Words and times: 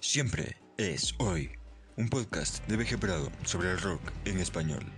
Siempre 0.00 0.56
es 0.76 1.12
hoy, 1.18 1.50
un 1.96 2.08
podcast 2.08 2.64
de 2.68 2.76
BG 2.76 3.00
Prado 3.00 3.32
sobre 3.44 3.72
el 3.72 3.80
rock 3.80 4.00
en 4.26 4.38
español. 4.38 4.97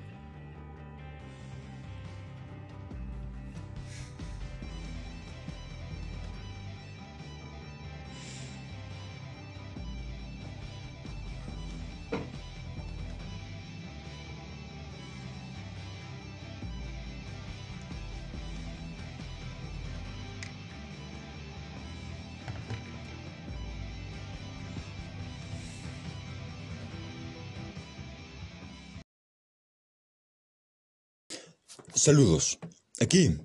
Saludos, 32.01 32.59
aquí, 32.99 33.37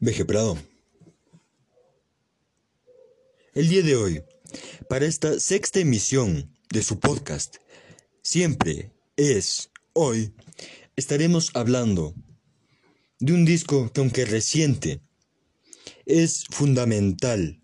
BG 0.00 0.24
Prado. 0.26 0.56
El 3.52 3.68
día 3.68 3.82
de 3.82 3.96
hoy, 3.96 4.22
para 4.88 5.04
esta 5.04 5.38
sexta 5.38 5.80
emisión 5.80 6.56
de 6.70 6.82
su 6.82 6.98
podcast, 6.98 7.56
siempre 8.22 8.92
es 9.16 9.70
hoy, 9.92 10.32
estaremos 10.96 11.50
hablando 11.52 12.14
de 13.18 13.34
un 13.34 13.44
disco 13.44 13.92
que 13.92 14.00
aunque 14.00 14.24
reciente, 14.24 15.02
es 16.06 16.46
fundamental 16.48 17.60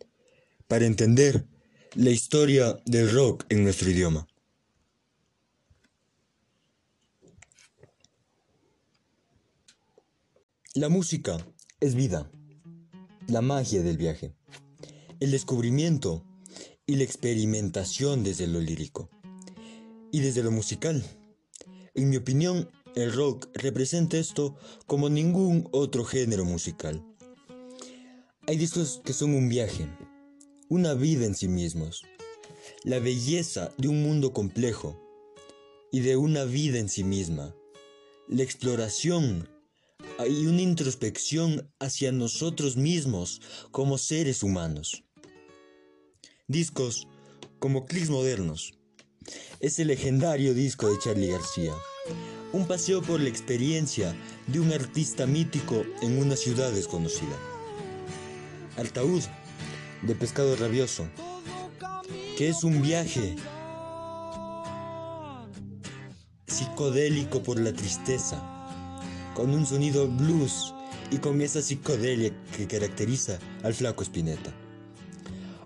para 0.67 0.85
entender 0.85 1.47
la 1.95 2.11
historia 2.11 2.79
del 2.85 3.11
rock 3.11 3.47
en 3.49 3.65
nuestro 3.65 3.89
idioma. 3.89 4.29
La 10.79 10.89
música 10.89 11.45
es 11.81 11.97
vida, 11.97 12.31
la 13.27 13.43
magia 13.43 13.83
del 13.83 13.97
viaje, 13.97 14.37
el 15.19 15.33
descubrimiento 15.33 16.25
y 16.87 16.95
la 16.95 17.03
experimentación 17.03 18.23
desde 18.23 18.47
lo 18.47 18.61
lírico 18.61 19.11
y 20.13 20.21
desde 20.21 20.45
lo 20.45 20.53
musical. 20.53 21.03
En 21.95 22.09
mi 22.09 22.17
opinión, 22.17 22.71
el 22.95 23.13
rock 23.13 23.49
representa 23.55 24.19
esto 24.19 24.57
como 24.87 25.11
ningún 25.11 25.69
otro 25.73 26.05
género 26.05 26.45
musical. 26.45 27.05
Hay 28.47 28.57
discos 28.57 29.01
que 29.05 29.15
son 29.15 29.35
un 29.35 29.49
viaje, 29.49 29.89
una 30.69 30.95
vida 30.95 31.27
en 31.27 31.35
sí 31.35 31.49
mismos, 31.49 32.05
la 32.85 33.01
belleza 33.01 33.75
de 33.79 33.89
un 33.89 34.05
mundo 34.05 34.33
complejo 34.33 34.97
y 35.91 36.03
de 36.03 36.17
una 36.17 36.45
vida 36.45 36.79
en 36.79 36.89
sí 36.89 37.03
misma, 37.03 37.53
la 38.29 38.45
exploración 38.45 39.58
hay 40.19 40.47
una 40.47 40.63
introspección 40.63 41.71
hacia 41.79 42.11
nosotros 42.11 42.77
mismos 42.77 43.41
como 43.71 43.99
seres 43.99 44.43
humanos. 44.43 45.05
Discos 46.49 47.07
como 47.61 47.87
Clicks 47.87 48.11
Modernos. 48.11 48.73
Es 49.61 49.79
el 49.79 49.89
legendario 49.89 50.55
disco 50.55 50.89
de 50.89 50.99
Charlie 50.99 51.31
García. 51.31 51.73
Un 52.53 52.67
paseo 52.67 53.01
por 53.01 53.21
la 53.21 53.29
experiencia 53.29 54.17
de 54.49 54.59
un 54.59 54.73
artista 54.73 55.27
mítico 55.27 55.85
en 56.03 56.19
una 56.19 56.35
ciudad 56.35 56.73
desconocida. 56.73 57.37
Altaúd 58.77 59.23
de 60.03 60.15
Pescado 60.15 60.57
Rabioso. 60.57 61.09
Que 62.37 62.49
es 62.49 62.65
un 62.65 62.83
viaje 62.83 63.37
psicodélico 66.47 67.43
por 67.43 67.61
la 67.61 67.73
tristeza 67.73 68.58
con 69.39 69.55
un 69.55 69.65
sonido 69.65 70.09
blues 70.09 70.75
y 71.13 71.19
con 71.19 71.41
esa 71.41 71.63
psicodelia 71.63 72.33
que 72.57 72.67
caracteriza 72.67 73.39
al 73.63 73.73
flaco 73.73 74.03
Spinetta. 74.03 74.53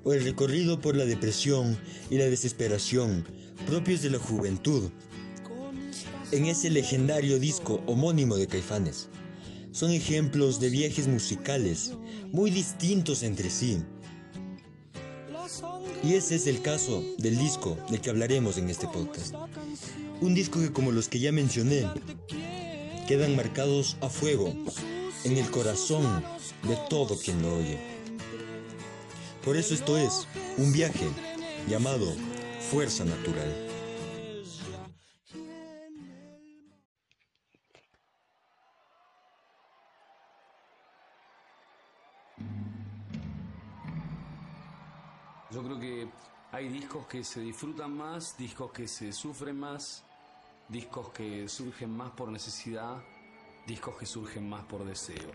O 0.04 0.12
el 0.12 0.22
recorrido 0.24 0.78
por 0.78 0.94
la 0.94 1.06
depresión 1.06 1.78
y 2.10 2.18
la 2.18 2.26
desesperación 2.26 3.24
propios 3.66 4.02
de 4.02 4.10
la 4.10 4.18
juventud. 4.18 4.90
En 6.32 6.44
ese 6.44 6.68
legendario 6.68 7.38
disco 7.38 7.82
homónimo 7.86 8.36
de 8.36 8.46
Caifanes. 8.46 9.08
Son 9.70 9.90
ejemplos 9.90 10.60
de 10.60 10.68
viajes 10.68 11.08
musicales 11.08 11.94
muy 12.30 12.50
distintos 12.50 13.22
entre 13.22 13.48
sí. 13.48 13.78
Y 16.04 16.12
ese 16.12 16.34
es 16.34 16.46
el 16.46 16.60
caso 16.60 17.02
del 17.16 17.38
disco 17.38 17.78
del 17.88 18.02
que 18.02 18.10
hablaremos 18.10 18.58
en 18.58 18.68
este 18.68 18.86
podcast. 18.86 19.34
Un 20.20 20.34
disco 20.34 20.60
que 20.60 20.72
como 20.72 20.92
los 20.92 21.08
que 21.08 21.20
ya 21.20 21.32
mencioné, 21.32 21.86
quedan 23.06 23.36
marcados 23.36 23.96
a 24.00 24.08
fuego 24.08 24.54
en 25.24 25.36
el 25.36 25.50
corazón 25.50 26.24
de 26.62 26.76
todo 26.88 27.16
quien 27.18 27.42
lo 27.42 27.56
oye. 27.56 27.78
Por 29.44 29.56
eso 29.56 29.74
esto 29.74 29.98
es 29.98 30.28
un 30.56 30.72
viaje 30.72 31.08
llamado 31.68 32.14
Fuerza 32.70 33.04
Natural. 33.04 33.68
Yo 45.50 45.62
creo 45.62 45.80
que 45.80 46.08
hay 46.52 46.68
discos 46.68 47.06
que 47.06 47.24
se 47.24 47.40
disfrutan 47.40 47.94
más, 47.96 48.36
discos 48.38 48.72
que 48.72 48.88
se 48.88 49.12
sufren 49.12 49.58
más, 49.58 50.04
discos 50.68 51.10
que 51.10 51.48
surgen 51.48 51.96
más 51.96 52.10
por 52.10 52.28
necesidad, 52.28 53.02
discos 53.66 53.96
que 53.96 54.06
surgen 54.06 54.48
más 54.48 54.64
por 54.64 54.84
deseo. 54.84 55.30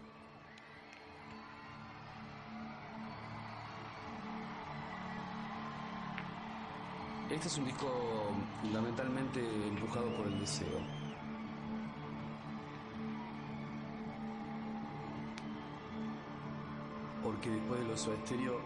Este 7.30 7.50
es 7.50 7.58
un 7.58 7.66
disco 7.66 7.88
fundamentalmente 8.62 9.42
empujado 9.68 10.08
por 10.16 10.28
el 10.28 10.40
deseo. 10.40 10.80
Porque 17.22 17.50
después 17.50 17.82
de 17.82 17.88
los 17.88 18.08
estéreo 18.08 18.62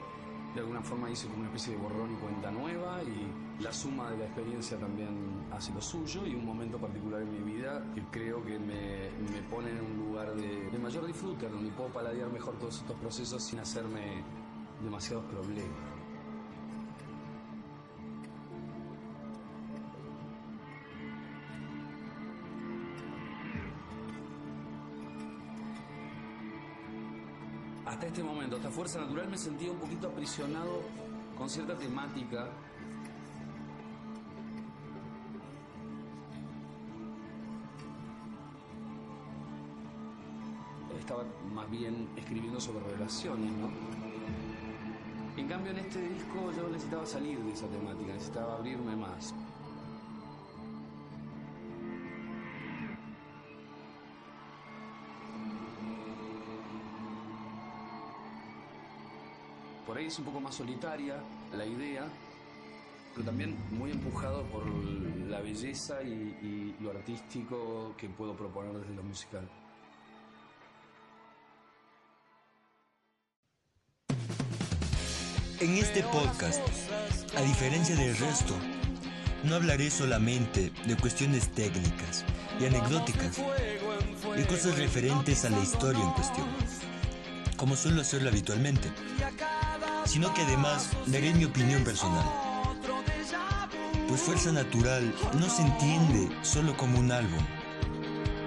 de 0.54 0.60
alguna 0.60 0.82
forma 0.82 1.10
hice 1.10 1.28
como 1.28 1.40
una 1.40 1.48
especie 1.48 1.76
de 1.76 1.82
borrón 1.82 2.12
y 2.12 2.16
cuenta 2.16 2.52
nueva 2.52 3.02
y 3.04 3.64
la 3.64 3.72
suma 3.72 4.12
de 4.12 4.18
la 4.18 4.26
experiencia 4.26 4.78
también 4.78 5.46
hace 5.52 5.74
lo 5.74 5.82
suyo 5.82 6.26
y 6.26 6.36
un 6.36 6.46
momento 6.46 6.78
particular 6.78 7.22
en 7.22 7.32
mi 7.32 7.54
vida 7.54 7.86
que 7.94 8.02
creo 8.12 8.44
que 8.44 8.60
me, 8.60 9.10
me 9.32 9.42
pone 9.50 9.70
en 9.70 9.80
un 9.80 9.98
lugar 10.08 10.34
de, 10.36 10.70
de 10.70 10.80
mayor 10.80 11.06
disfrute, 11.06 11.48
donde 11.48 11.72
puedo 11.72 11.90
paladear 11.90 12.30
mejor 12.32 12.58
todos 12.60 12.78
estos 12.80 12.96
procesos 12.98 13.42
sin 13.44 13.60
hacerme 13.60 14.24
demasiados 14.84 15.26
problemas. 15.26 16.01
Fuerza 28.72 29.02
Natural, 29.02 29.28
me 29.30 29.38
sentía 29.38 29.70
un 29.70 29.78
poquito 29.78 30.08
aprisionado 30.08 30.82
con 31.38 31.50
cierta 31.50 31.78
temática. 31.78 32.48
Estaba 40.98 41.26
más 41.54 41.70
bien 41.70 42.08
escribiendo 42.16 42.62
sobre 42.62 42.86
relaciones, 42.94 43.52
¿no? 43.54 43.70
En 45.36 45.48
cambio, 45.48 45.72
en 45.72 45.80
este 45.80 46.00
disco 46.00 46.52
yo 46.56 46.70
necesitaba 46.70 47.06
salir 47.06 47.40
de 47.40 47.52
esa 47.52 47.68
temática, 47.68 48.14
necesitaba 48.14 48.56
abrirme 48.56 48.96
más. 48.96 49.34
Es 60.12 60.20
un 60.20 60.26
poco 60.26 60.42
más 60.42 60.56
solitaria 60.56 61.16
la 61.56 61.66
idea, 61.66 62.04
pero 63.14 63.26
también 63.26 63.56
muy 63.72 63.92
empujado 63.92 64.44
por 64.48 64.68
la 64.68 65.40
belleza 65.40 66.04
y, 66.04 66.76
lo 66.82 66.90
artístico 66.90 67.94
que 67.98 68.10
puedo 68.10 68.36
proponer 68.36 68.74
desde 68.74 68.94
lo 68.94 69.04
musical. 69.04 69.48
En 75.62 75.78
este 75.78 76.04
podcast, 76.04 76.62
a 77.38 77.42
diferencia 77.44 77.96
del 77.96 78.18
resto, 78.18 78.56
no 79.46 79.56
hablaré 79.56 79.90
solamente 79.90 80.72
de 80.88 80.98
cuestiones 80.98 81.50
técnicas 81.54 82.26
y 82.60 82.66
anecdóticas 82.66 83.40
y 84.38 84.44
cosas 84.44 84.78
referentes 84.78 85.46
a 85.46 85.52
la 85.52 85.60
historia 85.60 86.04
en 86.04 86.12
cuestión, 86.12 86.48
como 87.56 87.78
suelo 87.78 88.02
hacerlo 88.02 88.30
habitualmente 88.30 88.90
sino 90.12 90.34
que 90.34 90.42
además 90.42 90.90
daré 91.06 91.34
mi 91.34 91.46
opinión 91.46 91.86
personal. 91.86 92.26
pues 94.10 94.20
Fuerza 94.20 94.52
Natural 94.52 95.16
no 95.40 95.50
se 95.50 95.62
entiende 95.62 96.28
solo 96.42 96.76
como 96.76 97.00
un 97.00 97.14
álbum, 97.14 97.40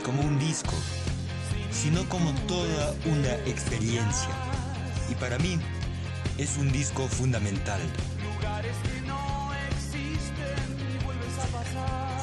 como 0.04 0.20
un 0.20 0.38
disco, 0.38 0.74
sino 1.72 2.06
como 2.10 2.34
toda 2.46 2.94
una 3.06 3.32
experiencia. 3.46 4.28
Y 5.08 5.14
para 5.14 5.38
mí 5.38 5.58
es 6.36 6.58
un 6.58 6.70
disco 6.70 7.08
fundamental. 7.08 7.80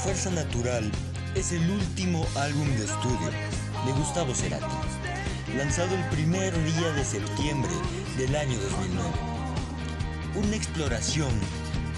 Fuerza 0.03 0.29
Natural 0.29 0.91
es 1.33 1.51
el 1.51 1.67
último 1.67 2.27
álbum 2.35 2.67
de 2.77 2.85
estudio 2.85 3.31
de 3.87 3.91
Gustavo 3.93 4.35
Cerati, 4.35 4.75
lanzado 5.57 5.95
el 5.95 6.03
primer 6.09 6.53
día 6.63 6.91
de 6.91 7.03
septiembre 7.03 7.71
del 8.17 8.35
año 8.35 8.59
2009. 8.59 9.30
Una 10.33 10.55
exploración 10.55 11.29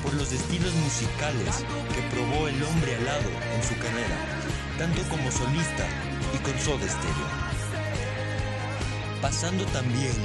por 0.01 0.11
los 0.15 0.31
estilos 0.31 0.73
musicales 0.73 1.63
que 1.93 2.01
probó 2.09 2.47
el 2.47 2.63
hombre 2.63 2.95
alado 2.95 3.29
en 3.53 3.61
su 3.61 3.75
carrera, 3.77 4.17
tanto 4.79 5.03
como 5.07 5.29
solista 5.29 5.85
y 6.33 6.37
con 6.41 6.57
Soda 6.57 6.89
Stereo. 6.89 7.29
Pasando 9.21 9.63
también 9.67 10.17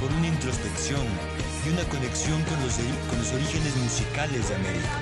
por 0.00 0.10
una 0.10 0.26
introspección 0.26 1.06
y 1.64 1.70
una 1.70 1.84
conexión 1.84 2.42
con 2.50 2.58
los, 2.66 2.74
con 3.06 3.18
los 3.18 3.32
orígenes 3.32 3.76
musicales 3.76 4.48
de 4.48 4.54
América, 4.56 4.98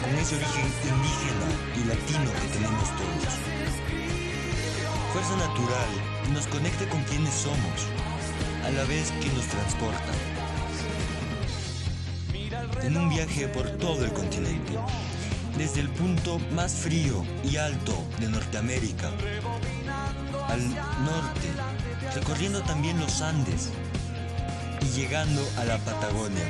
con 0.00 0.16
ese 0.16 0.36
origen 0.36 0.72
indígena 0.88 1.48
y 1.76 1.84
latino 1.84 2.32
que 2.32 2.48
tenemos 2.48 2.88
todos. 2.96 3.32
Fuerza 5.12 5.36
Natural 5.36 6.32
nos 6.32 6.46
conecta 6.46 6.88
con 6.88 7.02
quienes 7.04 7.34
somos, 7.34 7.76
a 8.64 8.70
la 8.70 8.84
vez 8.84 9.12
que 9.20 9.28
nos 9.36 9.44
transporta. 9.44 10.31
En 12.82 12.96
un 12.96 13.08
viaje 13.08 13.46
por 13.46 13.68
todo 13.78 14.04
el 14.04 14.12
continente, 14.12 14.72
desde 15.56 15.80
el 15.80 15.88
punto 15.88 16.40
más 16.52 16.72
frío 16.72 17.24
y 17.44 17.56
alto 17.56 17.94
de 18.18 18.28
Norteamérica 18.28 19.08
al 20.48 20.68
norte, 20.68 21.48
recorriendo 22.12 22.60
también 22.62 22.98
los 22.98 23.22
Andes 23.22 23.70
y 24.80 25.00
llegando 25.00 25.40
a 25.58 25.64
la 25.64 25.78
Patagonia, 25.78 26.44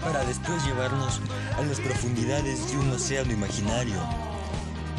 para 0.00 0.24
después 0.24 0.64
llevarnos 0.64 1.20
a 1.56 1.62
las 1.62 1.80
profundidades 1.80 2.70
de 2.70 2.78
un 2.78 2.92
océano 2.92 3.32
imaginario, 3.32 4.00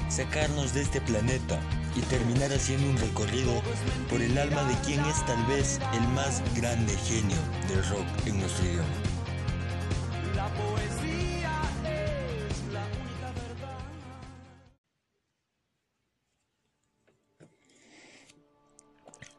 sacarnos 0.10 0.74
de 0.74 0.82
este 0.82 1.00
planeta 1.00 1.58
y 1.96 2.02
terminar 2.02 2.52
haciendo 2.52 2.90
un 2.90 2.98
recorrido 2.98 3.62
por 4.10 4.22
el 4.22 4.38
alma 4.38 4.64
de 4.64 4.76
quien 4.86 5.00
es 5.06 5.26
tal 5.26 5.44
vez 5.46 5.80
el 5.94 6.08
más 6.10 6.44
grande 6.54 6.96
genio 6.98 7.38
del 7.70 7.88
rock 7.90 8.06
en 8.26 8.40
nuestro 8.40 8.66
idioma. 8.66 9.09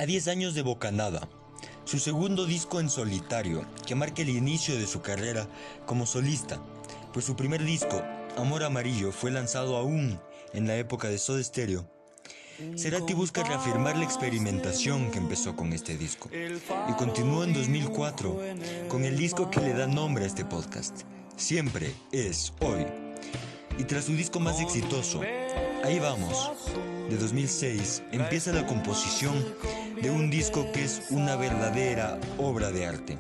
A 0.00 0.06
10 0.06 0.28
años 0.28 0.54
de 0.54 0.62
Bocanada, 0.62 1.28
su 1.84 1.98
segundo 1.98 2.46
disco 2.46 2.80
en 2.80 2.88
solitario, 2.88 3.66
que 3.86 3.94
marca 3.94 4.22
el 4.22 4.30
inicio 4.30 4.74
de 4.78 4.86
su 4.86 5.02
carrera 5.02 5.46
como 5.84 6.06
solista, 6.06 6.58
pues 7.12 7.26
su 7.26 7.36
primer 7.36 7.62
disco, 7.62 8.02
Amor 8.38 8.64
Amarillo, 8.64 9.12
fue 9.12 9.30
lanzado 9.30 9.76
aún 9.76 10.18
en 10.54 10.66
la 10.66 10.76
época 10.76 11.08
de 11.08 11.18
Soda 11.18 11.44
Stereo. 11.44 11.84
Cerati 12.78 13.12
busca 13.12 13.42
reafirmar 13.42 13.98
la 13.98 14.04
experimentación 14.04 15.10
que 15.10 15.18
empezó 15.18 15.54
con 15.54 15.74
este 15.74 15.98
disco 15.98 16.30
y 16.32 16.92
continuó 16.94 17.44
en 17.44 17.52
2004 17.52 18.40
con 18.88 19.04
el 19.04 19.18
disco 19.18 19.50
que 19.50 19.60
le 19.60 19.74
da 19.74 19.86
nombre 19.86 20.24
a 20.24 20.28
este 20.28 20.46
podcast. 20.46 21.02
Siempre 21.36 21.92
es 22.10 22.54
hoy. 22.60 22.86
Y 23.78 23.84
tras 23.84 24.06
su 24.06 24.12
disco 24.12 24.40
más 24.40 24.62
exitoso, 24.62 25.20
Ahí 25.84 25.98
vamos, 25.98 26.52
de 27.08 27.16
2006, 27.16 28.02
empieza 28.12 28.52
la 28.52 28.66
composición 28.66 29.34
de 30.00 30.10
un 30.10 30.30
disco 30.30 30.70
que 30.72 30.84
es 30.84 31.02
una 31.10 31.36
verdadera 31.36 32.18
obra 32.38 32.70
de 32.70 32.86
arte 32.86 33.18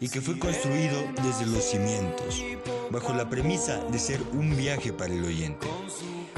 y 0.00 0.08
que 0.08 0.20
fue 0.20 0.38
construido 0.38 1.02
desde 1.22 1.46
los 1.46 1.64
cimientos, 1.64 2.44
bajo 2.90 3.14
la 3.14 3.28
premisa 3.28 3.78
de 3.90 3.98
ser 3.98 4.20
un 4.32 4.56
viaje 4.56 4.92
para 4.92 5.12
el 5.12 5.24
oyente, 5.24 5.66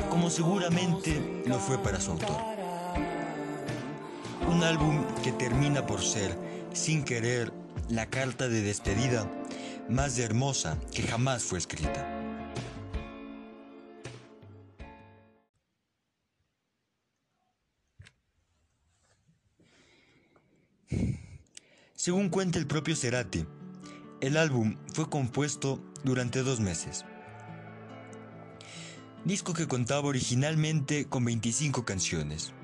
como 0.09 0.31
seguramente 0.31 1.43
lo 1.47 1.59
fue 1.59 1.79
para 1.79 2.01
su 2.01 2.13
autor. 2.13 2.37
Un 4.49 4.63
álbum 4.63 5.05
que 5.23 5.33
termina 5.33 5.87
por 5.87 6.03
ser, 6.03 6.37
sin 6.73 7.05
querer, 7.05 7.53
la 7.89 8.07
carta 8.07 8.49
de 8.49 8.63
despedida 8.63 9.27
más 9.89 10.19
hermosa 10.19 10.79
que 10.93 11.03
jamás 11.03 11.43
fue 11.43 11.59
escrita. 11.59 12.20
Según 22.03 22.31
cuenta 22.31 22.59
el 22.59 22.67
propio 22.67 22.97
Cerati, 22.97 23.45
el 24.23 24.39
álbum 24.39 24.79
fue 24.95 25.11
compuesto 25.11 25.83
durante 26.03 26.43
dos 26.43 26.59
meses. 26.59 27.05
Disco 29.27 29.53
que 29.53 29.69
contaba 29.69 30.09
originalmente 30.09 31.05
con 31.05 31.27
25 31.27 31.85
canciones, 31.85 32.55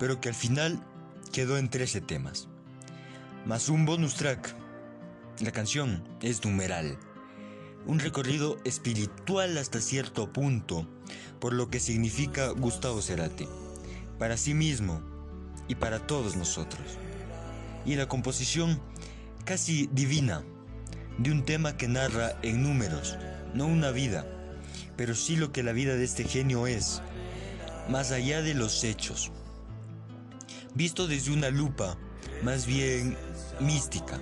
pero 0.00 0.20
que 0.20 0.28
al 0.28 0.34
final 0.34 0.84
quedó 1.30 1.56
en 1.56 1.70
13 1.70 2.00
temas, 2.00 2.48
más 3.46 3.68
un 3.68 3.86
bonus 3.86 4.16
track. 4.16 4.56
La 5.38 5.52
canción 5.52 6.02
es 6.20 6.44
numeral, 6.44 6.98
un 7.86 8.00
recorrido 8.00 8.58
espiritual 8.64 9.56
hasta 9.56 9.80
cierto 9.80 10.32
punto 10.32 10.88
por 11.38 11.52
lo 11.52 11.70
que 11.70 11.78
significa 11.78 12.48
Gustavo 12.48 13.02
Cerati, 13.02 13.46
para 14.18 14.36
sí 14.36 14.52
mismo 14.52 15.00
y 15.68 15.76
para 15.76 16.08
todos 16.08 16.34
nosotros 16.34 16.98
y 17.84 17.96
la 17.96 18.08
composición 18.08 18.80
casi 19.44 19.88
divina 19.92 20.44
de 21.18 21.30
un 21.30 21.44
tema 21.44 21.76
que 21.76 21.88
narra 21.88 22.38
en 22.42 22.62
números, 22.62 23.16
no 23.54 23.66
una 23.66 23.90
vida, 23.90 24.26
pero 24.96 25.14
sí 25.14 25.36
lo 25.36 25.52
que 25.52 25.62
la 25.62 25.72
vida 25.72 25.94
de 25.94 26.04
este 26.04 26.24
genio 26.24 26.66
es, 26.66 27.02
más 27.88 28.12
allá 28.12 28.42
de 28.42 28.54
los 28.54 28.84
hechos, 28.84 29.30
visto 30.74 31.06
desde 31.06 31.32
una 31.32 31.50
lupa 31.50 31.96
más 32.42 32.66
bien 32.66 33.16
mística. 33.60 34.18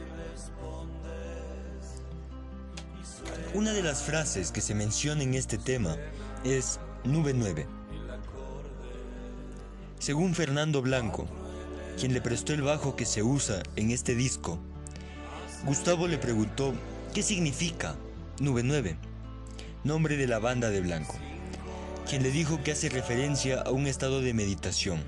Una 3.52 3.72
de 3.72 3.82
las 3.82 4.02
frases 4.02 4.52
que 4.52 4.60
se 4.60 4.74
menciona 4.74 5.22
en 5.22 5.34
este 5.34 5.58
tema 5.58 5.96
es 6.44 6.78
Nube 7.04 7.34
9. 7.34 7.66
Según 9.98 10.34
Fernando 10.34 10.82
Blanco, 10.82 11.26
quien 12.00 12.14
le 12.14 12.22
prestó 12.22 12.54
el 12.54 12.62
bajo 12.62 12.96
que 12.96 13.04
se 13.04 13.22
usa 13.22 13.62
en 13.76 13.90
este 13.90 14.14
disco, 14.14 14.58
Gustavo 15.66 16.08
le 16.08 16.16
preguntó 16.16 16.72
qué 17.12 17.22
significa 17.22 17.94
Nube 18.40 18.62
9, 18.62 18.96
nombre 19.84 20.16
de 20.16 20.26
la 20.26 20.38
banda 20.38 20.70
de 20.70 20.80
Blanco, 20.80 21.18
quien 22.08 22.22
le 22.22 22.30
dijo 22.30 22.62
que 22.64 22.72
hace 22.72 22.88
referencia 22.88 23.60
a 23.60 23.70
un 23.70 23.86
estado 23.86 24.22
de 24.22 24.32
meditación. 24.32 25.02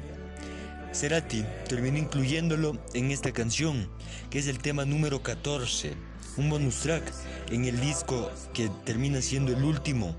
Cerati 0.92 1.46
terminó 1.66 1.96
incluyéndolo 1.96 2.76
en 2.92 3.10
esta 3.10 3.32
canción, 3.32 3.88
que 4.28 4.40
es 4.40 4.46
el 4.46 4.58
tema 4.58 4.84
número 4.84 5.22
14, 5.22 5.94
un 6.36 6.50
bonus 6.50 6.80
track 6.80 7.10
en 7.50 7.64
el 7.64 7.80
disco 7.80 8.30
que 8.52 8.68
termina 8.84 9.22
siendo 9.22 9.52
el 9.52 9.64
último 9.64 10.14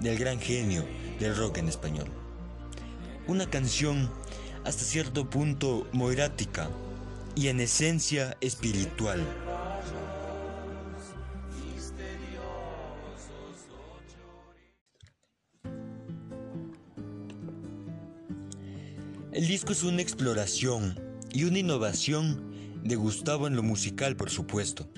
del 0.00 0.18
gran 0.18 0.40
genio 0.40 0.84
del 1.20 1.36
rock 1.36 1.58
en 1.58 1.68
español. 1.68 2.08
Una 3.28 3.48
canción 3.48 4.10
hasta 4.66 4.82
cierto 4.82 5.30
punto 5.30 5.86
moirática 5.92 6.68
y 7.36 7.46
en 7.46 7.60
esencia 7.60 8.36
espiritual. 8.40 9.24
El 19.32 19.46
disco 19.46 19.70
es 19.70 19.84
una 19.84 20.02
exploración 20.02 20.98
y 21.32 21.44
una 21.44 21.60
innovación 21.60 22.82
de 22.82 22.96
Gustavo 22.96 23.46
en 23.46 23.54
lo 23.54 23.62
musical, 23.62 24.16
por 24.16 24.30
supuesto, 24.30 24.88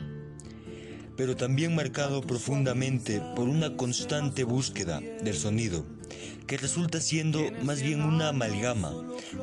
pero 1.14 1.36
también 1.36 1.74
marcado 1.74 2.22
profundamente 2.22 3.20
por 3.36 3.46
una 3.46 3.76
constante 3.76 4.44
búsqueda 4.44 5.00
del 5.00 5.34
sonido 5.34 5.97
que 6.46 6.56
resulta 6.56 7.00
siendo 7.00 7.40
más 7.62 7.82
bien 7.82 8.02
una 8.02 8.28
amalgama 8.28 8.92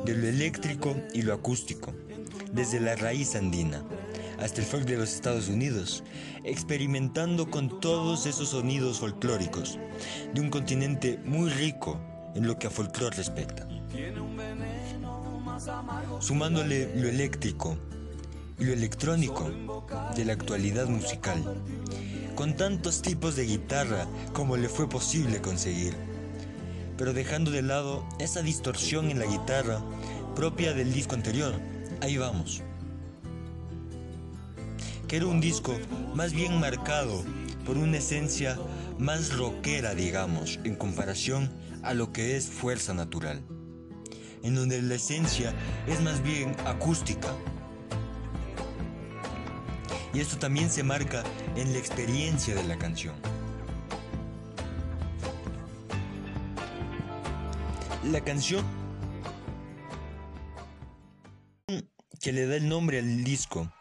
de 0.04 0.14
lo 0.14 0.26
eléctrico 0.26 0.96
y 1.14 1.22
lo 1.22 1.34
acústico, 1.34 1.94
desde 2.52 2.80
la 2.80 2.96
raíz 2.96 3.34
andina 3.34 3.84
hasta 4.38 4.60
el 4.60 4.66
folk 4.66 4.84
de 4.84 4.98
los 4.98 5.14
Estados 5.14 5.48
Unidos, 5.48 6.04
experimentando 6.44 7.50
con 7.50 7.80
todos 7.80 8.26
esos 8.26 8.50
sonidos 8.50 8.98
folclóricos 9.00 9.78
de 10.34 10.40
un 10.40 10.50
continente 10.50 11.18
muy 11.24 11.50
rico 11.50 11.98
en 12.34 12.46
lo 12.46 12.58
que 12.58 12.66
a 12.66 12.70
folclore 12.70 13.16
respecta. 13.16 13.66
Sumándole 16.20 16.94
lo 16.96 17.08
eléctrico 17.08 17.76
y 18.58 18.64
lo 18.64 18.72
electrónico 18.72 19.50
de 20.14 20.24
la 20.24 20.34
actualidad 20.34 20.86
musical, 20.86 21.42
con 22.34 22.54
tantos 22.56 23.00
tipos 23.00 23.36
de 23.36 23.46
guitarra 23.46 24.06
como 24.34 24.56
le 24.56 24.68
fue 24.68 24.88
posible 24.88 25.40
conseguir, 25.40 25.96
pero 26.96 27.12
dejando 27.12 27.50
de 27.50 27.62
lado 27.62 28.06
esa 28.18 28.42
distorsión 28.42 29.10
en 29.10 29.18
la 29.18 29.26
guitarra 29.26 29.80
propia 30.34 30.72
del 30.74 30.92
disco 30.92 31.14
anterior. 31.14 31.54
Ahí 32.00 32.16
vamos. 32.16 32.62
Que 35.08 35.16
era 35.16 35.26
un 35.26 35.40
disco 35.40 35.74
más 36.14 36.32
bien 36.32 36.58
marcado 36.58 37.24
por 37.64 37.76
una 37.76 37.98
esencia 37.98 38.58
más 38.98 39.36
rockera, 39.36 39.94
digamos, 39.94 40.58
en 40.64 40.76
comparación 40.76 41.50
a 41.82 41.94
lo 41.94 42.12
que 42.12 42.36
es 42.36 42.48
Fuerza 42.48 42.94
Natural, 42.94 43.42
en 44.42 44.54
donde 44.54 44.80
la 44.82 44.94
esencia 44.94 45.54
es 45.86 46.00
más 46.00 46.22
bien 46.22 46.56
acústica. 46.64 47.28
Y 50.12 50.20
esto 50.20 50.38
también 50.38 50.70
se 50.70 50.82
marca 50.82 51.22
en 51.56 51.72
la 51.72 51.78
experiencia 51.78 52.54
de 52.54 52.64
la 52.64 52.78
canción. 52.78 53.14
La 58.12 58.20
canción 58.20 58.64
que 62.20 62.32
le 62.32 62.46
da 62.46 62.54
el 62.54 62.68
nombre 62.68 63.00
al 63.00 63.24
disco 63.24 63.72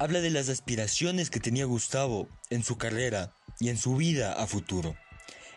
habla 0.00 0.20
de 0.20 0.30
las 0.30 0.48
aspiraciones 0.48 1.30
que 1.30 1.38
tenía 1.38 1.64
Gustavo 1.64 2.28
en 2.50 2.64
su 2.64 2.78
carrera 2.78 3.32
y 3.60 3.68
en 3.68 3.76
su 3.76 3.94
vida 3.94 4.32
a 4.32 4.48
futuro, 4.48 4.96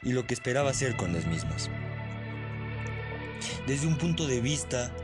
y 0.03 0.11
lo 0.11 0.27
que 0.27 0.35
esperaba 0.35 0.69
hacer 0.69 0.95
con 0.95 1.11
las 1.11 1.25
mismas. 1.25 1.71
Desde 3.65 3.87
un 3.87 3.97
punto 3.97 4.27
de 4.27 4.41
vista 4.41 4.95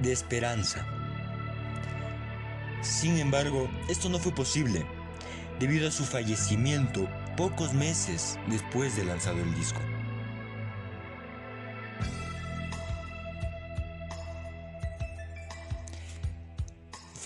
de 0.00 0.12
esperanza. 0.12 0.86
Sin 2.82 3.18
embargo, 3.18 3.70
esto 3.88 4.10
no 4.10 4.18
fue 4.18 4.34
posible, 4.34 4.84
debido 5.58 5.88
a 5.88 5.92
su 5.92 6.04
fallecimiento 6.04 7.08
pocos 7.38 7.72
meses 7.72 8.38
después 8.48 8.96
de 8.96 9.06
lanzado 9.06 9.42
el 9.42 9.54
disco. 9.54 9.80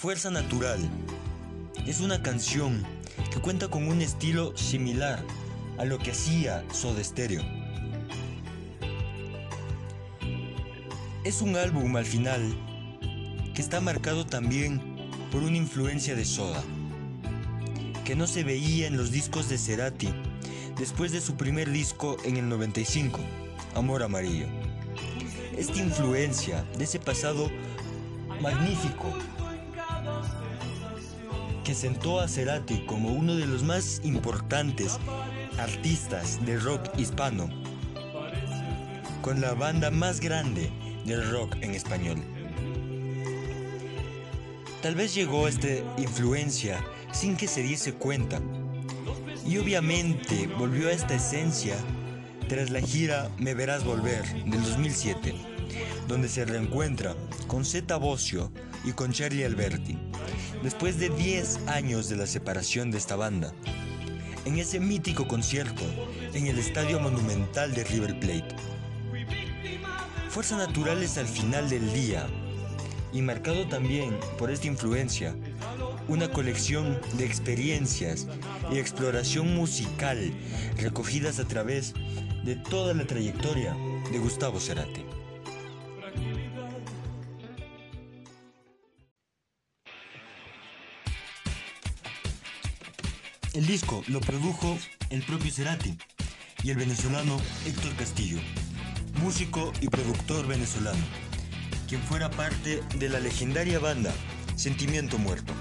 Fuerza 0.07 0.31
Natural 0.31 0.79
es 1.85 1.99
una 1.99 2.23
canción 2.23 2.87
que 3.33 3.41
cuenta 3.41 3.67
con 3.67 3.89
un 3.89 4.01
estilo 4.01 4.57
similar 4.57 5.21
a 5.79 5.85
lo 5.85 5.99
que 5.99 6.13
hacía 6.13 6.65
Soda 6.73 7.03
Stereo. 7.03 7.43
Es 11.25 11.43
un 11.43 11.57
álbum 11.57 11.97
al 11.97 12.05
final 12.05 12.41
que 13.53 13.61
está 13.61 13.81
marcado 13.81 14.25
también 14.25 14.81
por 15.33 15.43
una 15.43 15.57
influencia 15.57 16.15
de 16.15 16.25
Soda, 16.25 16.63
que 18.05 18.15
no 18.15 18.29
se 18.29 18.45
veía 18.45 18.87
en 18.87 18.97
los 18.97 19.11
discos 19.11 19.49
de 19.49 19.59
Cerati 19.59 20.15
después 20.79 21.11
de 21.11 21.21
su 21.21 21.35
primer 21.35 21.69
disco 21.69 22.17
en 22.23 22.37
el 22.37 22.49
95, 22.49 23.19
Amor 23.75 24.05
Amarillo. 24.05 24.47
Esta 25.59 25.81
influencia 25.81 26.63
de 26.79 26.85
ese 26.85 27.01
pasado 27.01 27.51
magnífico 28.41 29.13
que 31.67 31.75
sentó 31.75 32.21
a 32.21 32.29
Cerati 32.29 32.87
como 32.87 33.09
uno 33.09 33.35
de 33.35 33.45
los 33.45 33.65
más 33.65 34.01
importantes 34.05 35.01
artistas 35.59 36.39
de 36.47 36.61
rock 36.61 36.97
hispano, 36.97 37.51
con 39.21 39.41
la 39.41 39.53
banda 39.53 39.91
más 39.91 40.21
grande 40.21 40.71
del 41.05 41.29
rock 41.29 41.57
en 41.63 41.75
español. 41.75 42.23
Tal 44.81 44.95
vez 44.95 45.13
llegó 45.13 45.49
esta 45.49 45.67
influencia 45.99 46.79
sin 47.11 47.37
que 47.37 47.49
se 47.49 47.65
diese 47.65 47.95
cuenta, 47.95 48.41
y 49.45 49.59
obviamente 49.59 50.47
volvió 50.47 50.87
a 50.87 50.93
esta 50.93 51.17
esencia 51.17 51.75
tras 52.49 52.71
la 52.71 52.81
gira 52.81 53.29
Me 53.39 53.55
Verás 53.55 53.83
Volver 53.83 54.23
del 54.45 54.63
2007, 54.63 55.35
donde 56.07 56.29
se 56.29 56.45
reencuentra 56.45 57.17
con 57.49 57.65
Zeta 57.65 57.97
Bocio 57.97 58.53
y 58.85 58.93
con 58.93 59.11
Charlie 59.11 59.45
Alberti 59.45 59.99
después 60.63 60.99
de 60.99 61.09
10 61.11 61.69
años 61.69 62.09
de 62.09 62.17
la 62.17 62.27
separación 62.27 62.91
de 62.91 62.99
esta 62.99 63.17
banda. 63.17 63.53
En 64.45 64.59
ese 64.59 64.81
mítico 64.81 65.27
concierto 65.27 65.83
en 66.35 66.47
el 66.47 66.59
Estadio 66.59 67.01
Monumental 67.01 67.75
de 67.75 67.85
River 67.85 68.19
Plate. 68.21 68.55
Fuerza 70.29 70.57
Natural 70.57 71.03
es 71.03 71.19
al 71.19 71.27
final 71.27 71.69
del 71.69 71.93
día 71.93 72.27
y 73.13 73.23
marcado 73.23 73.67
también 73.67 74.19
por 74.39 74.51
esta 74.51 74.67
influencia, 74.67 75.35
una 76.09 76.31
colección 76.31 77.01
de 77.15 77.25
experiencias 77.25 78.27
y 78.71 78.79
exploración 78.79 79.55
musical 79.55 80.33
recogidas 80.77 81.39
a 81.39 81.49
través 81.49 81.95
de 82.45 82.57
toda 82.57 82.93
la 82.93 83.07
trayectoria 83.07 83.75
de 84.13 84.19
Gustavo 84.19 84.61
Cerati. 84.61 85.16
El 93.57 93.67
disco 93.67 94.05
lo 94.09 94.21
produjo 94.21 94.77
el 95.09 95.23
propio 95.23 95.51
Cerati 95.51 95.97
y 96.63 96.73
el 96.73 96.77
venezolano 96.77 97.41
Héctor 97.65 97.97
Castillo, 97.97 98.39
músico 99.23 99.73
y 99.81 99.89
productor 99.89 100.47
venezolano, 100.47 101.03
quien 101.89 102.03
fuera 102.03 102.31
parte 102.31 102.83
de 102.99 103.09
la 103.09 103.19
legendaria 103.19 103.79
banda 103.79 104.13
Sentimiento 104.57 105.17
Muerto, 105.17 105.55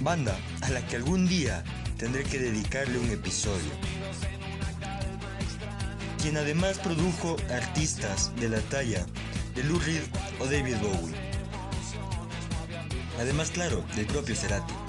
banda 0.00 0.36
a 0.60 0.70
la 0.70 0.84
que 0.88 0.96
algún 0.96 1.28
día 1.28 1.62
tendré 1.98 2.24
que 2.24 2.40
dedicarle 2.40 2.98
un 2.98 3.10
episodio, 3.10 3.70
quien 6.20 6.36
además 6.36 6.80
produjo 6.80 7.36
artistas 7.48 8.34
de 8.40 8.48
la 8.48 8.60
talla 8.62 9.06
de 9.54 9.62
Lou 9.62 9.78
Reed 9.78 10.02
o 10.40 10.46
David 10.46 10.78
Bowie, 10.78 11.14
además 13.20 13.52
claro, 13.52 13.84
del 13.94 14.06
propio 14.06 14.34
Cerati. 14.34 14.87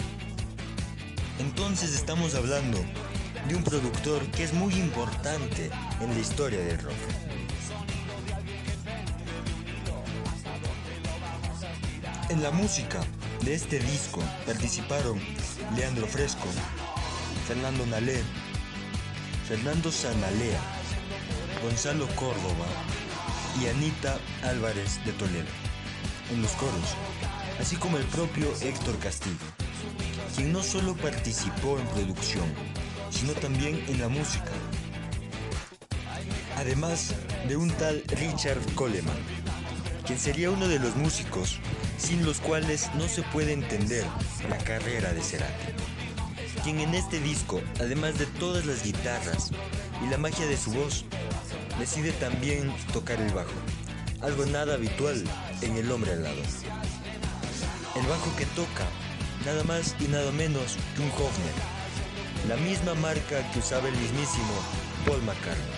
Entonces 1.39 1.95
estamos 1.95 2.35
hablando 2.35 2.77
de 3.47 3.55
un 3.55 3.63
productor 3.63 4.21
que 4.31 4.43
es 4.43 4.53
muy 4.53 4.73
importante 4.73 5.69
en 6.01 6.13
la 6.13 6.19
historia 6.19 6.59
del 6.59 6.77
rock. 6.79 6.93
En 12.29 12.43
la 12.43 12.51
música 12.51 12.99
de 13.41 13.53
este 13.53 13.79
disco 13.79 14.21
participaron 14.45 15.17
Leandro 15.77 16.07
Fresco, 16.07 16.47
Fernando 17.47 17.85
Nalé, 17.85 18.21
Fernando 19.47 19.91
Sanalea, 19.93 20.59
Gonzalo 21.63 22.05
Córdoba 22.15 22.67
y 23.61 23.67
Anita 23.67 24.17
Álvarez 24.43 25.03
de 25.05 25.13
Toledo 25.13 25.47
en 26.31 26.41
los 26.41 26.51
coros, 26.51 26.95
así 27.59 27.77
como 27.77 27.97
el 27.97 28.03
propio 28.05 28.53
Héctor 28.61 28.99
Castillo 28.99 29.68
quien 30.35 30.53
no 30.53 30.63
solo 30.63 30.95
participó 30.95 31.79
en 31.79 31.85
producción, 31.87 32.45
sino 33.09 33.33
también 33.33 33.83
en 33.87 33.99
la 33.99 34.07
música. 34.07 34.51
Además 36.57 37.13
de 37.47 37.55
un 37.55 37.69
tal 37.71 38.03
Richard 38.07 38.59
Coleman, 38.75 39.17
quien 40.05 40.19
sería 40.19 40.51
uno 40.51 40.67
de 40.67 40.79
los 40.79 40.95
músicos 40.95 41.59
sin 41.97 42.25
los 42.25 42.39
cuales 42.39 42.89
no 42.95 43.07
se 43.07 43.21
puede 43.23 43.53
entender 43.53 44.03
la 44.49 44.57
carrera 44.57 45.13
de 45.13 45.21
Cerati. 45.21 45.73
Quien 46.63 46.79
en 46.79 46.95
este 46.95 47.19
disco, 47.19 47.61
además 47.79 48.17
de 48.17 48.25
todas 48.25 48.65
las 48.65 48.83
guitarras 48.83 49.51
y 50.03 50.09
la 50.09 50.17
magia 50.17 50.45
de 50.45 50.57
su 50.57 50.71
voz, 50.71 51.05
decide 51.79 52.11
también 52.13 52.73
tocar 52.93 53.21
el 53.21 53.33
bajo, 53.33 53.53
algo 54.21 54.45
nada 54.45 54.73
habitual 54.73 55.23
en 55.61 55.77
el 55.77 55.91
hombre 55.91 56.13
al 56.13 56.23
lado. 56.23 56.41
El 57.95 58.05
bajo 58.07 58.35
que 58.37 58.45
toca 58.47 58.85
nada 59.49 59.63
más 59.63 59.95
y 59.99 60.03
nada 60.03 60.31
menos 60.31 60.77
que 60.95 61.01
un 61.01 61.09
Hofner, 61.09 61.55
la 62.47 62.55
misma 62.57 62.93
marca 62.93 63.51
que 63.51 63.57
usaba 63.57 63.87
el 63.87 63.95
mismísimo 63.97 64.53
Paul 65.07 65.23
McCartney. 65.23 65.73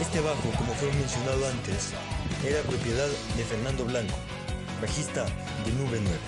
Este 0.00 0.20
bajo, 0.20 0.50
como 0.56 0.72
fue 0.74 0.92
mencionado 0.92 1.48
antes, 1.48 1.90
era 2.46 2.62
propiedad 2.62 3.08
de 3.08 3.44
Fernando 3.44 3.84
Blanco, 3.86 4.14
bajista 4.80 5.24
de 5.24 5.72
Nube 5.72 5.98
9. 6.00 6.18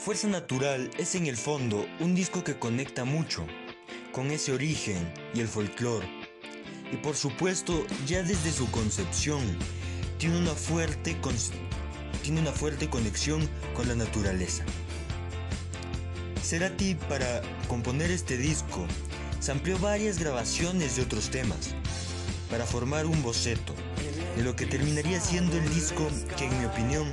Fuerza 0.00 0.26
Natural 0.26 0.90
es 0.98 1.14
en 1.14 1.26
el 1.26 1.36
fondo 1.36 1.86
un 2.00 2.16
disco 2.16 2.42
que 2.42 2.58
conecta 2.58 3.04
mucho 3.04 3.46
con 4.12 4.30
ese 4.30 4.52
origen 4.52 5.12
y 5.34 5.40
el 5.40 5.48
folclore. 5.48 6.06
Y 6.92 6.96
por 6.96 7.16
supuesto, 7.16 7.86
ya 8.06 8.22
desde 8.22 8.52
su 8.52 8.70
concepción, 8.70 9.40
tiene 10.18 10.38
una 10.38 10.52
fuerte, 10.52 11.16
tiene 12.22 12.40
una 12.40 12.52
fuerte 12.52 12.88
conexión 12.88 13.48
con 13.74 13.88
la 13.88 13.94
naturaleza. 13.94 14.64
Cerati 16.42 16.94
para 17.08 17.40
componer 17.68 18.10
este 18.10 18.36
disco 18.36 18.86
se 19.40 19.52
amplió 19.52 19.78
varias 19.78 20.18
grabaciones 20.18 20.96
de 20.96 21.02
otros 21.02 21.30
temas, 21.30 21.74
para 22.50 22.66
formar 22.66 23.06
un 23.06 23.22
boceto 23.22 23.74
de 24.36 24.42
lo 24.42 24.54
que 24.54 24.66
terminaría 24.66 25.20
siendo 25.20 25.56
el 25.56 25.74
disco 25.74 26.06
que 26.36 26.44
en 26.44 26.58
mi 26.58 26.66
opinión 26.66 27.12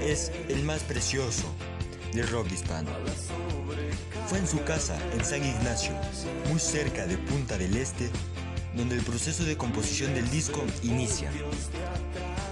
es 0.00 0.30
el 0.48 0.62
más 0.62 0.82
precioso 0.84 1.44
del 2.12 2.28
rock 2.28 2.52
hispano. 2.52 2.90
Fue 4.26 4.38
en 4.38 4.46
su 4.48 4.62
casa, 4.64 4.98
en 5.12 5.24
San 5.24 5.44
Ignacio, 5.44 5.92
muy 6.48 6.58
cerca 6.58 7.06
de 7.06 7.16
Punta 7.16 7.56
del 7.56 7.76
Este, 7.76 8.10
donde 8.74 8.96
el 8.96 9.02
proceso 9.02 9.44
de 9.44 9.56
composición 9.56 10.14
del 10.14 10.28
disco 10.30 10.64
inicia. 10.82 11.30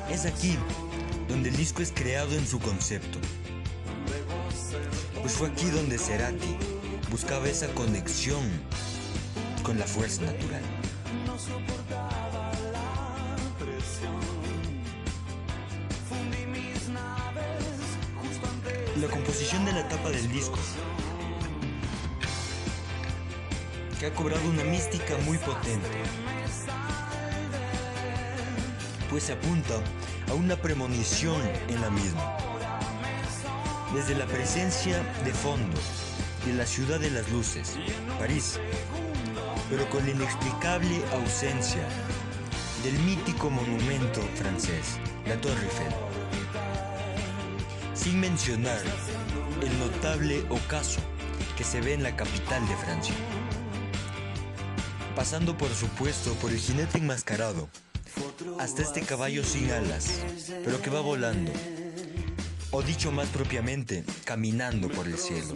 Es 0.09 0.25
aquí 0.25 0.57
donde 1.29 1.49
el 1.49 1.57
disco 1.57 1.83
es 1.83 1.91
creado 1.91 2.33
en 2.37 2.47
su 2.47 2.61
concepto. 2.61 3.19
Pues 5.21 5.33
fue 5.33 5.49
aquí 5.49 5.67
donde 5.71 5.99
Cerati 5.99 6.57
buscaba 7.11 7.49
esa 7.49 7.67
conexión 7.75 8.43
con 9.65 9.77
la 9.77 9.87
fuerza 9.87 10.23
natural. 10.23 10.63
La 19.01 19.09
composición 19.09 19.65
de 19.65 19.73
la 19.73 19.89
tapa 19.89 20.11
del 20.11 20.31
disco, 20.31 20.59
que 24.05 24.11
ha 24.11 24.15
cobrado 24.15 24.47
una 24.51 24.65
mística 24.65 25.17
muy 25.25 25.39
potente, 25.39 25.89
pues 29.09 29.23
se 29.23 29.33
apunta 29.33 29.77
a 30.29 30.35
una 30.35 30.57
premonición 30.57 31.41
en 31.69 31.81
la 31.81 31.89
misma. 31.89 32.37
Desde 33.95 34.15
la 34.15 34.27
presencia 34.27 35.03
de 35.25 35.33
fondo 35.33 35.79
de 36.45 36.53
la 36.53 36.67
ciudad 36.67 37.01
de 37.01 37.13
las 37.13 37.31
luces, 37.31 37.79
París, 38.19 38.61
pero 39.71 39.89
con 39.89 40.05
la 40.05 40.11
inexplicable 40.11 41.01
ausencia 41.15 41.89
del 42.83 42.99
mítico 43.05 43.49
monumento 43.49 44.21
francés, 44.35 44.99
la 45.27 45.41
Torre 45.41 45.65
Eiffel. 45.65 45.95
Sin 47.95 48.21
mencionar 48.21 48.83
el 49.63 49.79
notable 49.79 50.45
ocaso 50.51 51.01
que 51.57 51.65
se 51.65 51.81
ve 51.81 51.95
en 51.95 52.03
la 52.03 52.15
capital 52.15 52.69
de 52.69 52.77
Francia. 52.77 53.15
Pasando 55.17 55.57
por 55.57 55.73
supuesto 55.73 56.35
por 56.35 56.51
el 56.51 56.59
jinete 56.59 56.99
enmascarado, 56.99 57.69
hasta 58.59 58.83
este 58.83 59.03
caballo 59.03 59.45
sin 59.45 59.71
alas, 59.71 60.21
pero 60.65 60.83
que 60.83 60.91
va 60.91 61.01
volando, 61.01 61.53
o 62.73 62.83
dicho 62.83 63.13
más 63.13 63.29
propiamente, 63.29 64.05
caminando 64.25 64.89
por 64.89 65.07
el 65.07 65.17
cielo. 65.17 65.55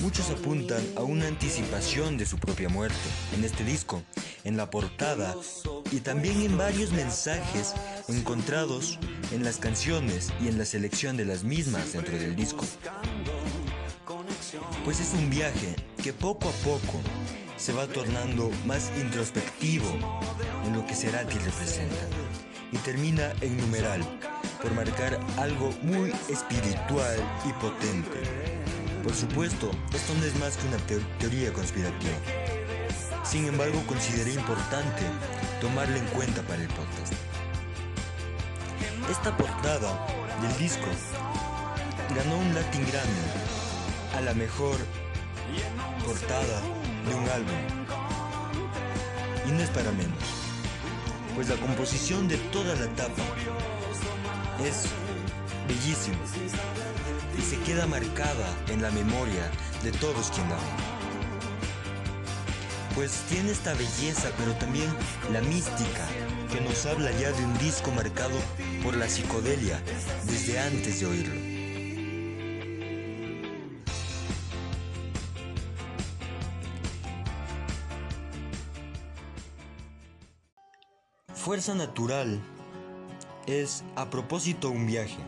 Muchos 0.00 0.30
apuntan 0.30 0.82
a 0.96 1.02
una 1.02 1.26
anticipación 1.26 2.16
de 2.18 2.26
su 2.26 2.38
propia 2.38 2.68
muerte 2.68 2.96
en 3.34 3.44
este 3.44 3.64
disco, 3.64 4.02
en 4.44 4.56
la 4.56 4.70
portada 4.70 5.34
y 5.90 6.00
también 6.00 6.40
en 6.42 6.56
varios 6.56 6.92
mensajes 6.92 7.74
encontrados 8.08 8.98
en 9.32 9.42
las 9.42 9.56
canciones 9.56 10.32
y 10.40 10.48
en 10.48 10.58
la 10.58 10.64
selección 10.64 11.16
de 11.16 11.24
las 11.24 11.42
mismas 11.42 11.92
dentro 11.92 12.16
del 12.16 12.36
disco. 12.36 12.64
Pues 14.84 15.00
es 15.00 15.14
un 15.14 15.30
viaje 15.30 15.74
que 16.02 16.12
poco 16.12 16.48
a 16.48 16.52
poco 16.62 17.00
se 17.56 17.72
va 17.72 17.86
tornando 17.86 18.50
más 18.66 18.90
introspectivo 19.00 19.86
en 20.66 20.74
lo 20.74 20.86
que 20.86 20.94
Cerati 20.94 21.38
representa 21.38 22.06
y 22.72 22.76
termina 22.78 23.32
en 23.40 23.56
numeral 23.56 24.00
por 24.62 24.72
marcar 24.74 25.18
algo 25.38 25.70
muy 25.82 26.12
espiritual 26.28 27.16
y 27.48 27.52
potente 27.54 28.56
por 29.06 29.14
supuesto, 29.14 29.70
esto 29.94 30.14
no 30.14 30.24
es 30.24 30.36
más 30.40 30.56
que 30.56 30.66
una 30.66 30.78
teoría 31.20 31.52
conspirativa. 31.52 32.16
Sin 33.22 33.46
embargo, 33.46 33.80
consideré 33.86 34.32
importante 34.32 35.04
tomarla 35.60 35.96
en 35.96 36.06
cuenta 36.06 36.42
para 36.42 36.60
el 36.60 36.66
podcast. 36.66 37.12
Esta 39.08 39.36
portada 39.36 40.04
del 40.42 40.58
disco 40.58 40.88
ganó 42.16 42.36
un 42.36 42.52
Latin 42.52 42.84
Grammy 42.84 44.18
a 44.18 44.20
la 44.22 44.34
mejor 44.34 44.76
portada 46.04 46.60
de 47.06 47.14
un 47.14 47.28
álbum. 47.28 47.54
Y 49.46 49.52
no 49.52 49.62
es 49.62 49.70
para 49.70 49.90
menos, 49.92 50.18
pues 51.34 51.48
la 51.48 51.56
composición 51.56 52.28
de 52.28 52.36
toda 52.36 52.74
la 52.74 52.86
tapa 52.96 53.22
es 54.64 54.86
bellísima 55.68 56.16
y 57.38 57.42
se 57.42 57.58
queda 57.60 57.86
marcada 57.86 58.48
en 58.68 58.82
la 58.82 58.90
memoria 58.90 59.50
de 59.82 59.92
todos 59.92 60.30
quienes 60.30 60.50
ven. 60.52 60.96
Pues 62.94 63.12
tiene 63.28 63.50
esta 63.50 63.74
belleza, 63.74 64.30
pero 64.38 64.54
también 64.54 64.88
la 65.30 65.42
mística 65.42 66.06
que 66.50 66.60
nos 66.62 66.86
habla 66.86 67.10
ya 67.12 67.30
de 67.30 67.44
un 67.44 67.58
disco 67.58 67.90
marcado 67.92 68.38
por 68.82 68.96
la 68.96 69.06
psicodelia 69.06 69.80
desde 70.24 70.58
antes 70.58 71.00
de 71.00 71.06
oírlo. 71.06 71.45
Fuerza 81.46 81.76
natural 81.76 82.40
es 83.46 83.84
a 83.94 84.10
propósito 84.10 84.68
un 84.68 84.84
viaje 84.84 85.20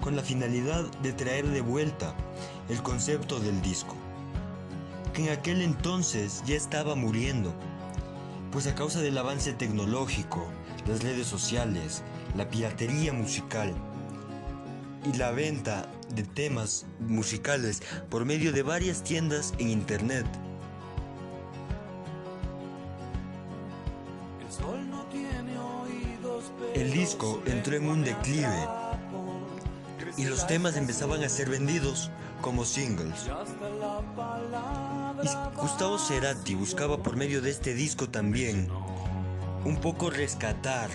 con 0.00 0.16
la 0.16 0.22
finalidad 0.22 0.82
de 1.02 1.12
traer 1.12 1.46
de 1.46 1.60
vuelta 1.60 2.14
el 2.70 2.82
concepto 2.82 3.38
del 3.38 3.60
disco, 3.60 3.94
que 5.12 5.26
en 5.26 5.38
aquel 5.38 5.60
entonces 5.60 6.42
ya 6.46 6.56
estaba 6.56 6.94
muriendo, 6.94 7.52
pues 8.50 8.66
a 8.66 8.74
causa 8.74 9.02
del 9.02 9.18
avance 9.18 9.52
tecnológico, 9.52 10.46
las 10.88 11.02
redes 11.02 11.26
sociales, 11.26 12.02
la 12.34 12.48
piratería 12.48 13.12
musical 13.12 13.74
y 15.04 15.14
la 15.18 15.32
venta 15.32 15.86
de 16.14 16.22
temas 16.22 16.86
musicales 17.00 17.82
por 18.08 18.24
medio 18.24 18.52
de 18.52 18.62
varias 18.62 19.04
tiendas 19.04 19.52
en 19.58 19.68
internet. 19.68 20.26
Disco 27.06 27.40
entró 27.46 27.76
en 27.76 27.88
un 27.88 28.02
declive 28.02 28.66
y 30.16 30.24
los 30.24 30.44
temas 30.48 30.76
empezaban 30.76 31.22
a 31.22 31.28
ser 31.28 31.48
vendidos 31.48 32.10
como 32.40 32.64
singles. 32.64 33.28
Gustavo 35.54 36.00
Cerati 36.00 36.56
buscaba 36.56 36.96
por 37.04 37.14
medio 37.14 37.40
de 37.40 37.50
este 37.50 37.74
disco 37.74 38.08
también 38.08 38.68
un 39.64 39.76
poco 39.76 40.10
rescatar 40.10 40.90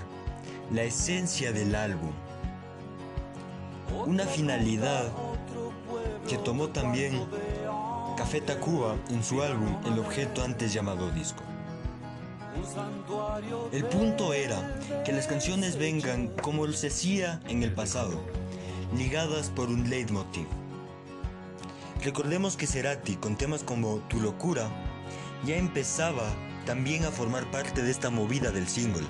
la 0.73 0.83
esencia 0.83 1.53
del 1.53 1.75
álbum. 1.75 2.11
Una 4.05 4.25
finalidad 4.25 5.05
que 6.27 6.37
tomó 6.37 6.67
también 6.67 7.25
Café 8.17 8.41
Tacuba 8.41 8.97
en 9.09 9.23
su 9.23 9.41
álbum 9.41 9.77
El 9.85 9.97
objeto 9.97 10.43
antes 10.43 10.73
llamado 10.73 11.09
disco. 11.11 11.41
El 13.71 13.85
punto 13.85 14.33
era 14.33 14.79
que 15.05 15.11
las 15.11 15.27
canciones 15.27 15.77
vengan 15.77 16.27
como 16.41 16.67
se 16.73 16.87
hacía 16.87 17.39
en 17.47 17.63
el 17.63 17.73
pasado, 17.73 18.21
ligadas 18.95 19.49
por 19.49 19.69
un 19.69 19.89
leitmotiv. 19.89 20.47
Recordemos 22.03 22.57
que 22.57 22.67
Cerati, 22.67 23.15
con 23.15 23.35
temas 23.35 23.63
como 23.63 23.97
Tu 24.09 24.19
locura, 24.19 24.67
ya 25.45 25.55
empezaba 25.55 26.23
también 26.65 27.05
a 27.05 27.11
formar 27.11 27.49
parte 27.51 27.81
de 27.81 27.91
esta 27.91 28.09
movida 28.09 28.51
del 28.51 28.67
single. 28.67 29.07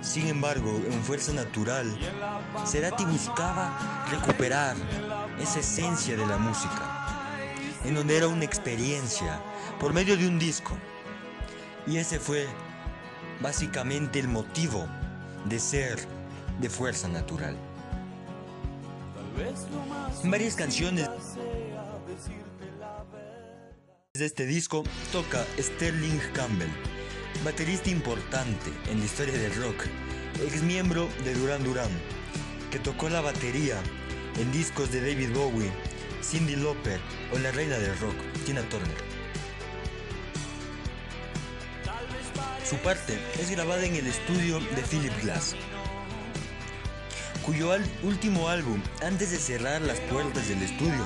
Sin 0.00 0.26
embargo, 0.26 0.80
en 0.90 1.02
Fuerza 1.02 1.32
Natural, 1.32 1.86
Cerati 2.66 3.04
buscaba 3.04 4.06
recuperar 4.10 4.76
esa 5.40 5.60
esencia 5.60 6.16
de 6.16 6.26
la 6.26 6.38
música, 6.38 7.28
en 7.84 7.94
donde 7.94 8.16
era 8.16 8.28
una 8.28 8.44
experiencia 8.44 9.40
por 9.80 9.92
medio 9.92 10.16
de 10.16 10.26
un 10.26 10.38
disco. 10.38 10.76
Y 11.86 11.96
ese 11.96 12.18
fue 12.18 12.46
básicamente 13.40 14.20
el 14.20 14.28
motivo 14.28 14.86
de 15.46 15.58
ser 15.58 15.98
de 16.60 16.70
Fuerza 16.70 17.08
Natural. 17.08 17.56
Varias 20.24 20.54
canciones 20.54 21.08
de 24.14 24.26
este 24.26 24.46
disco 24.46 24.84
toca 25.10 25.44
Sterling 25.58 26.18
Campbell, 26.34 26.70
baterista 27.44 27.90
importante 27.90 28.70
en 28.90 29.00
la 29.00 29.04
historia 29.04 29.36
del 29.36 29.54
rock, 29.56 29.86
ex 30.44 30.62
miembro 30.62 31.08
de 31.24 31.34
Duran 31.34 31.64
Duran, 31.64 31.90
que 32.70 32.78
tocó 32.78 33.08
la 33.08 33.20
batería 33.20 33.76
en 34.38 34.52
discos 34.52 34.92
de 34.92 35.00
David 35.00 35.34
Bowie, 35.34 35.72
Cindy 36.22 36.56
Lauper 36.56 37.00
o 37.34 37.38
la 37.38 37.50
reina 37.50 37.78
del 37.78 37.98
rock, 37.98 38.14
Tina 38.44 38.62
Turner. 38.68 39.11
Su 42.72 42.78
parte 42.78 43.18
es 43.38 43.50
grabada 43.50 43.84
en 43.84 43.96
el 43.96 44.06
estudio 44.06 44.58
de 44.58 44.82
Philip 44.82 45.12
Glass, 45.20 45.54
cuyo 47.44 47.70
último 48.02 48.48
álbum, 48.48 48.80
antes 49.02 49.30
de 49.30 49.36
cerrar 49.36 49.82
las 49.82 50.00
puertas 50.00 50.48
del 50.48 50.62
estudio, 50.62 51.04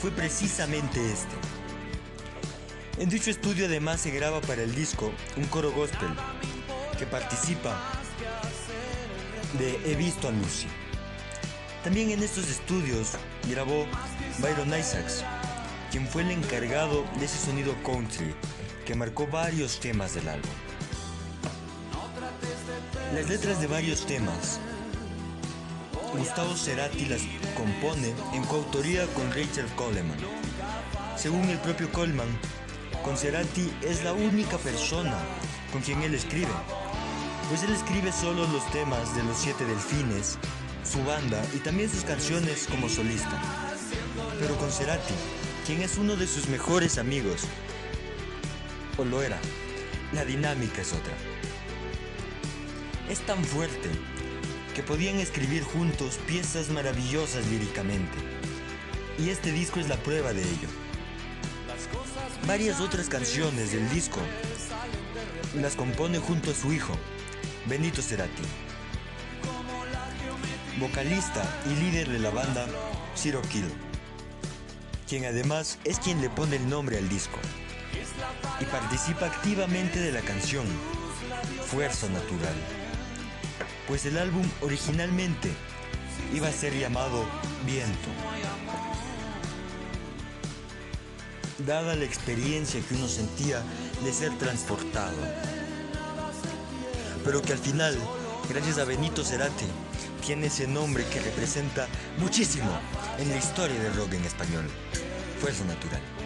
fue 0.00 0.10
precisamente 0.10 0.98
este. 1.12 1.34
En 2.96 3.10
dicho 3.10 3.30
estudio 3.30 3.66
además 3.66 4.00
se 4.00 4.10
graba 4.10 4.40
para 4.40 4.62
el 4.62 4.74
disco 4.74 5.12
un 5.36 5.44
coro 5.48 5.70
gospel 5.70 6.08
que 6.98 7.04
participa 7.04 7.78
de 9.58 9.78
He 9.84 9.96
visto 9.96 10.28
a 10.28 10.30
Lucy. 10.30 10.66
También 11.84 12.08
en 12.10 12.22
estos 12.22 12.48
estudios 12.48 13.18
grabó 13.50 13.84
Byron 14.38 14.68
Isaacs, 14.68 15.24
quien 15.90 16.08
fue 16.08 16.22
el 16.22 16.30
encargado 16.30 17.04
de 17.18 17.26
ese 17.26 17.36
sonido 17.36 17.74
country 17.84 18.34
que 18.86 18.94
marcó 18.94 19.26
varios 19.26 19.78
temas 19.78 20.14
del 20.14 20.26
álbum. 20.26 20.50
Las 23.14 23.28
letras 23.28 23.60
de 23.60 23.66
varios 23.66 24.06
temas, 24.06 24.60
Gustavo 26.16 26.56
Cerati 26.56 27.06
las 27.06 27.22
compone 27.56 28.14
en 28.32 28.44
coautoría 28.44 29.04
con 29.14 29.28
Rachel 29.30 29.66
Coleman. 29.74 30.16
Según 31.16 31.48
el 31.48 31.58
propio 31.58 31.90
Coleman, 31.90 32.28
con 33.02 33.16
Cerati 33.16 33.72
es 33.82 34.04
la 34.04 34.12
única 34.12 34.58
persona 34.58 35.18
con 35.72 35.82
quien 35.82 36.02
él 36.02 36.14
escribe, 36.14 36.52
pues 37.48 37.64
él 37.64 37.72
escribe 37.72 38.12
solo 38.12 38.46
los 38.46 38.70
temas 38.70 39.16
de 39.16 39.24
los 39.24 39.36
siete 39.36 39.64
delfines, 39.64 40.38
su 40.84 41.02
banda 41.02 41.42
y 41.52 41.58
también 41.58 41.90
sus 41.90 42.04
canciones 42.04 42.68
como 42.70 42.88
solista. 42.88 43.42
Pero 44.38 44.56
con 44.56 44.70
Cerati, 44.70 45.14
quien 45.66 45.82
es 45.82 45.98
uno 45.98 46.14
de 46.14 46.28
sus 46.28 46.46
mejores 46.48 46.96
amigos, 46.96 47.42
o 48.96 49.04
lo 49.04 49.20
era, 49.20 49.38
la 50.12 50.24
dinámica 50.24 50.82
es 50.82 50.92
otra. 50.92 51.29
Es 53.10 53.18
tan 53.26 53.44
fuerte 53.44 53.88
que 54.72 54.84
podían 54.84 55.16
escribir 55.16 55.64
juntos 55.64 56.20
piezas 56.28 56.68
maravillosas 56.68 57.44
líricamente. 57.48 58.16
Y 59.18 59.30
este 59.30 59.50
disco 59.50 59.80
es 59.80 59.88
la 59.88 59.96
prueba 59.96 60.32
de 60.32 60.42
ello. 60.42 60.68
Varias 62.46 62.80
otras 62.80 63.08
canciones 63.08 63.72
del 63.72 63.90
disco 63.90 64.20
las 65.56 65.74
compone 65.74 66.20
junto 66.20 66.52
a 66.52 66.54
su 66.54 66.72
hijo, 66.72 66.92
Benito 67.66 68.00
Cerati, 68.00 68.44
vocalista 70.78 71.42
y 71.66 71.80
líder 71.80 72.10
de 72.10 72.20
la 72.20 72.30
banda 72.30 72.68
Zero 73.16 73.42
Kill, 73.42 73.66
quien 75.08 75.24
además 75.24 75.80
es 75.82 75.98
quien 75.98 76.20
le 76.20 76.30
pone 76.30 76.56
el 76.56 76.68
nombre 76.68 76.96
al 76.98 77.08
disco 77.08 77.40
y 78.60 78.64
participa 78.66 79.26
activamente 79.26 79.98
de 79.98 80.12
la 80.12 80.20
canción 80.20 80.64
Fuerza 81.66 82.08
Natural, 82.08 82.54
pues 83.90 84.06
el 84.06 84.18
álbum 84.18 84.48
originalmente 84.60 85.50
iba 86.32 86.46
a 86.46 86.52
ser 86.52 86.72
llamado 86.78 87.24
Viento. 87.66 88.08
Dada 91.66 91.96
la 91.96 92.04
experiencia 92.04 92.80
que 92.88 92.94
uno 92.94 93.08
sentía 93.08 93.60
de 94.04 94.12
ser 94.12 94.30
transportado, 94.38 95.16
pero 97.24 97.42
que 97.42 97.52
al 97.52 97.58
final, 97.58 97.98
gracias 98.48 98.78
a 98.78 98.84
Benito 98.84 99.24
Cerati, 99.24 99.66
tiene 100.24 100.46
ese 100.46 100.68
nombre 100.68 101.04
que 101.06 101.18
representa 101.18 101.88
muchísimo 102.18 102.70
en 103.18 103.28
la 103.28 103.38
historia 103.38 103.82
del 103.82 103.96
rock 103.96 104.12
en 104.12 104.24
español. 104.24 104.70
Fuerza 105.40 105.64
Natural. 105.64 106.19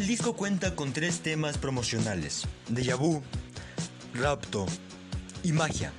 El 0.00 0.06
disco 0.06 0.32
cuenta 0.32 0.74
con 0.74 0.94
tres 0.94 1.20
temas 1.20 1.58
promocionales, 1.58 2.44
Deja 2.70 2.94
Vu, 2.94 3.22
Rapto 4.14 4.64
y 5.42 5.52
Magia, 5.52 5.92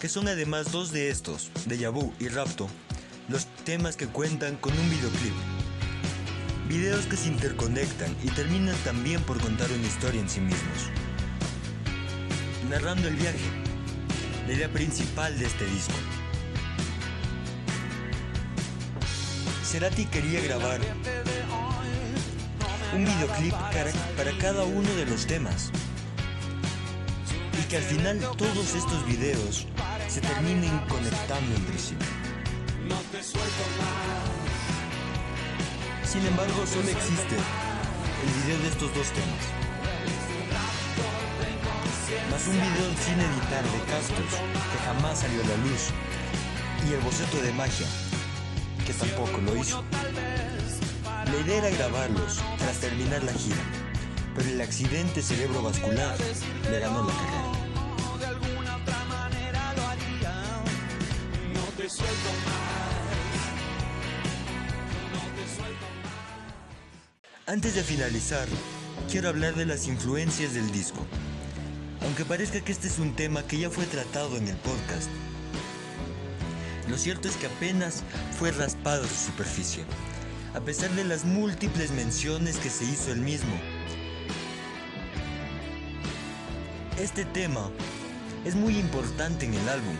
que 0.00 0.08
son 0.08 0.26
además 0.26 0.72
dos 0.72 0.90
de 0.90 1.10
estos, 1.10 1.52
Deja 1.66 1.90
Vu 1.90 2.12
y 2.18 2.26
Rapto, 2.26 2.68
los 3.28 3.46
temas 3.64 3.94
que 3.94 4.08
cuentan 4.08 4.56
con 4.56 4.76
un 4.76 4.90
videoclip. 4.90 5.32
Videos 6.68 7.06
que 7.06 7.16
se 7.16 7.28
interconectan 7.28 8.16
y 8.24 8.30
terminan 8.30 8.74
también 8.78 9.22
por 9.22 9.40
contar 9.40 9.70
una 9.70 9.86
historia 9.86 10.20
en 10.20 10.28
sí 10.28 10.40
mismos. 10.40 10.90
Narrando 12.68 13.06
el 13.06 13.14
viaje, 13.14 13.38
la 14.48 14.54
idea 14.54 14.68
principal 14.72 15.38
de 15.38 15.46
este 15.46 15.66
disco. 15.66 15.94
Cerati 19.62 20.06
quería 20.06 20.40
grabar 20.40 20.80
un 22.92 23.04
videoclip 23.04 23.54
para 24.16 24.32
cada 24.38 24.64
uno 24.64 24.90
de 24.94 25.06
los 25.06 25.26
temas. 25.26 25.70
Y 27.60 27.68
que 27.68 27.76
al 27.76 27.82
final 27.82 28.18
todos 28.36 28.74
estos 28.74 29.06
videos 29.06 29.66
se 30.08 30.20
terminen 30.20 30.76
conectando 30.88 31.54
entre 31.56 31.78
sí. 31.78 31.94
Sin 36.04 36.26
embargo, 36.26 36.66
solo 36.66 36.88
existe 36.88 37.36
el 37.36 38.42
video 38.42 38.58
de 38.58 38.68
estos 38.68 38.94
dos 38.94 39.06
temas. 39.12 39.44
Más 42.30 42.46
un 42.48 42.54
video 42.54 42.90
sin 43.04 43.20
editar 43.20 43.64
de 43.64 43.78
Castos 43.90 44.32
que 44.72 44.78
jamás 44.84 45.20
salió 45.20 45.42
a 45.42 45.46
la 45.46 45.56
luz. 45.58 45.90
Y 46.88 46.94
el 46.94 47.00
boceto 47.00 47.40
de 47.42 47.52
magia, 47.52 47.86
que 48.86 48.92
tampoco 48.94 49.38
lo 49.42 49.54
hizo. 49.54 49.84
La 51.30 51.38
idea 51.38 51.58
era 51.58 51.70
grabarlos 51.70 52.40
tras 52.58 52.80
terminar 52.80 53.22
la 53.22 53.32
gira, 53.32 53.62
pero 54.34 54.48
el 54.48 54.60
accidente 54.60 55.22
cerebrovascular 55.22 56.16
le 56.68 56.80
ganó 56.80 57.04
la 57.04 57.12
carrera. 57.12 57.52
Antes 67.46 67.74
de 67.76 67.84
finalizar, 67.84 68.48
quiero 69.08 69.28
hablar 69.28 69.54
de 69.54 69.66
las 69.66 69.86
influencias 69.86 70.54
del 70.54 70.70
disco. 70.72 71.06
Aunque 72.02 72.24
parezca 72.24 72.60
que 72.60 72.72
este 72.72 72.88
es 72.88 72.98
un 72.98 73.14
tema 73.14 73.44
que 73.44 73.58
ya 73.58 73.70
fue 73.70 73.84
tratado 73.84 74.36
en 74.36 74.48
el 74.48 74.56
podcast, 74.56 75.08
lo 76.88 76.98
cierto 76.98 77.28
es 77.28 77.36
que 77.36 77.46
apenas 77.46 78.02
fue 78.36 78.50
raspado 78.50 79.04
su 79.04 79.26
superficie 79.26 79.84
a 80.54 80.60
pesar 80.60 80.90
de 80.90 81.04
las 81.04 81.24
múltiples 81.24 81.92
menciones 81.92 82.56
que 82.56 82.70
se 82.70 82.84
hizo 82.84 83.12
el 83.12 83.20
mismo. 83.20 83.54
Este 86.98 87.24
tema 87.24 87.70
es 88.44 88.56
muy 88.56 88.76
importante 88.76 89.46
en 89.46 89.54
el 89.54 89.68
álbum, 89.68 89.94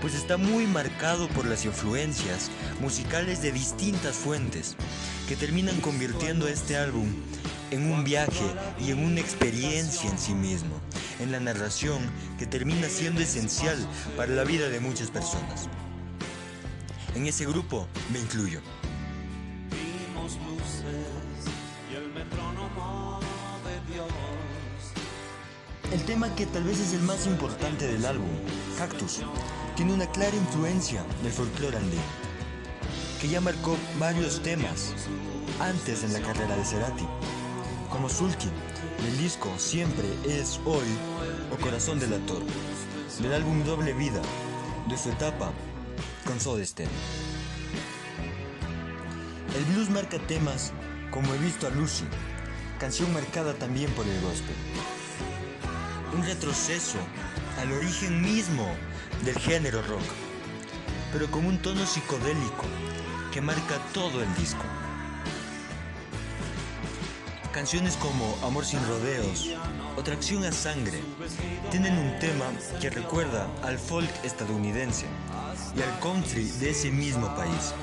pues 0.00 0.14
está 0.14 0.36
muy 0.36 0.66
marcado 0.66 1.28
por 1.28 1.46
las 1.46 1.64
influencias 1.64 2.50
musicales 2.80 3.40
de 3.40 3.52
distintas 3.52 4.16
fuentes, 4.16 4.76
que 5.28 5.36
terminan 5.36 5.80
convirtiendo 5.80 6.46
este 6.46 6.76
álbum 6.76 7.08
en 7.70 7.90
un 7.90 8.04
viaje 8.04 8.44
y 8.78 8.90
en 8.90 9.02
una 9.02 9.20
experiencia 9.20 10.10
en 10.10 10.18
sí 10.18 10.34
mismo, 10.34 10.78
en 11.20 11.32
la 11.32 11.40
narración 11.40 11.98
que 12.38 12.46
termina 12.46 12.88
siendo 12.88 13.22
esencial 13.22 13.78
para 14.16 14.32
la 14.32 14.44
vida 14.44 14.68
de 14.68 14.80
muchas 14.80 15.10
personas. 15.10 15.68
En 17.14 17.26
ese 17.26 17.46
grupo 17.46 17.88
me 18.12 18.18
incluyo. 18.18 18.60
El 25.94 26.02
tema 26.02 26.34
que 26.34 26.44
tal 26.46 26.64
vez 26.64 26.80
es 26.80 26.92
el 26.92 27.02
más 27.02 27.24
importante 27.24 27.86
del 27.86 28.04
álbum, 28.04 28.28
Cactus, 28.76 29.20
tiene 29.76 29.94
una 29.94 30.10
clara 30.10 30.34
influencia 30.34 31.04
del 31.22 31.30
folclore 31.30 31.76
andino, 31.76 32.02
que 33.20 33.28
ya 33.28 33.40
marcó 33.40 33.76
varios 34.00 34.42
temas 34.42 34.92
antes 35.60 36.02
en 36.02 36.12
la 36.12 36.18
carrera 36.18 36.56
de 36.56 36.64
Cerati, 36.64 37.06
como 37.90 38.08
Sulky, 38.08 38.48
del 39.04 39.18
disco 39.18 39.48
Siempre 39.56 40.08
es 40.24 40.58
hoy 40.64 40.88
o 41.52 41.62
Corazón 41.62 42.00
del 42.00 42.14
Actor, 42.14 42.42
del 43.20 43.32
álbum 43.32 43.62
Doble 43.62 43.92
Vida, 43.92 44.20
de 44.88 44.98
su 44.98 45.10
etapa 45.10 45.52
con 46.26 46.40
Soda 46.40 46.64
Stereo. 46.64 46.90
El 49.56 49.64
blues 49.66 49.90
marca 49.90 50.18
temas 50.26 50.72
como 51.12 51.32
He 51.34 51.38
visto 51.38 51.68
a 51.68 51.70
Lucy, 51.70 52.04
canción 52.80 53.12
marcada 53.12 53.54
también 53.54 53.92
por 53.92 54.04
el 54.08 54.20
gospel 54.22 54.56
un 56.14 56.24
retroceso 56.24 56.98
al 57.58 57.72
origen 57.72 58.22
mismo 58.22 58.66
del 59.24 59.36
género 59.38 59.82
rock, 59.82 60.04
pero 61.12 61.28
con 61.30 61.44
un 61.44 61.58
tono 61.58 61.84
psicodélico 61.84 62.64
que 63.32 63.40
marca 63.40 63.78
todo 63.92 64.22
el 64.22 64.34
disco. 64.36 64.62
Canciones 67.52 67.96
como 67.96 68.36
Amor 68.46 68.64
sin 68.64 68.84
rodeos 68.86 69.50
o 69.96 70.02
Tracción 70.02 70.44
a 70.44 70.52
sangre 70.52 71.00
tienen 71.70 71.98
un 71.98 72.18
tema 72.20 72.46
que 72.80 72.90
recuerda 72.90 73.48
al 73.62 73.78
folk 73.78 74.10
estadounidense 74.24 75.06
y 75.76 75.82
al 75.82 75.98
country 76.00 76.44
de 76.60 76.70
ese 76.70 76.90
mismo 76.90 77.34
país, 77.34 77.74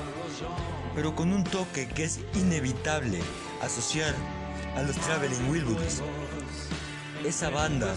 pero 0.94 1.14
con 1.14 1.32
un 1.32 1.44
toque 1.44 1.86
que 1.88 2.04
es 2.04 2.20
inevitable 2.34 3.20
asociar 3.60 4.14
a 4.74 4.82
los 4.82 4.96
Traveling 4.96 5.50
Wilburys 5.50 6.02
esa 7.26 7.50
banda 7.50 7.94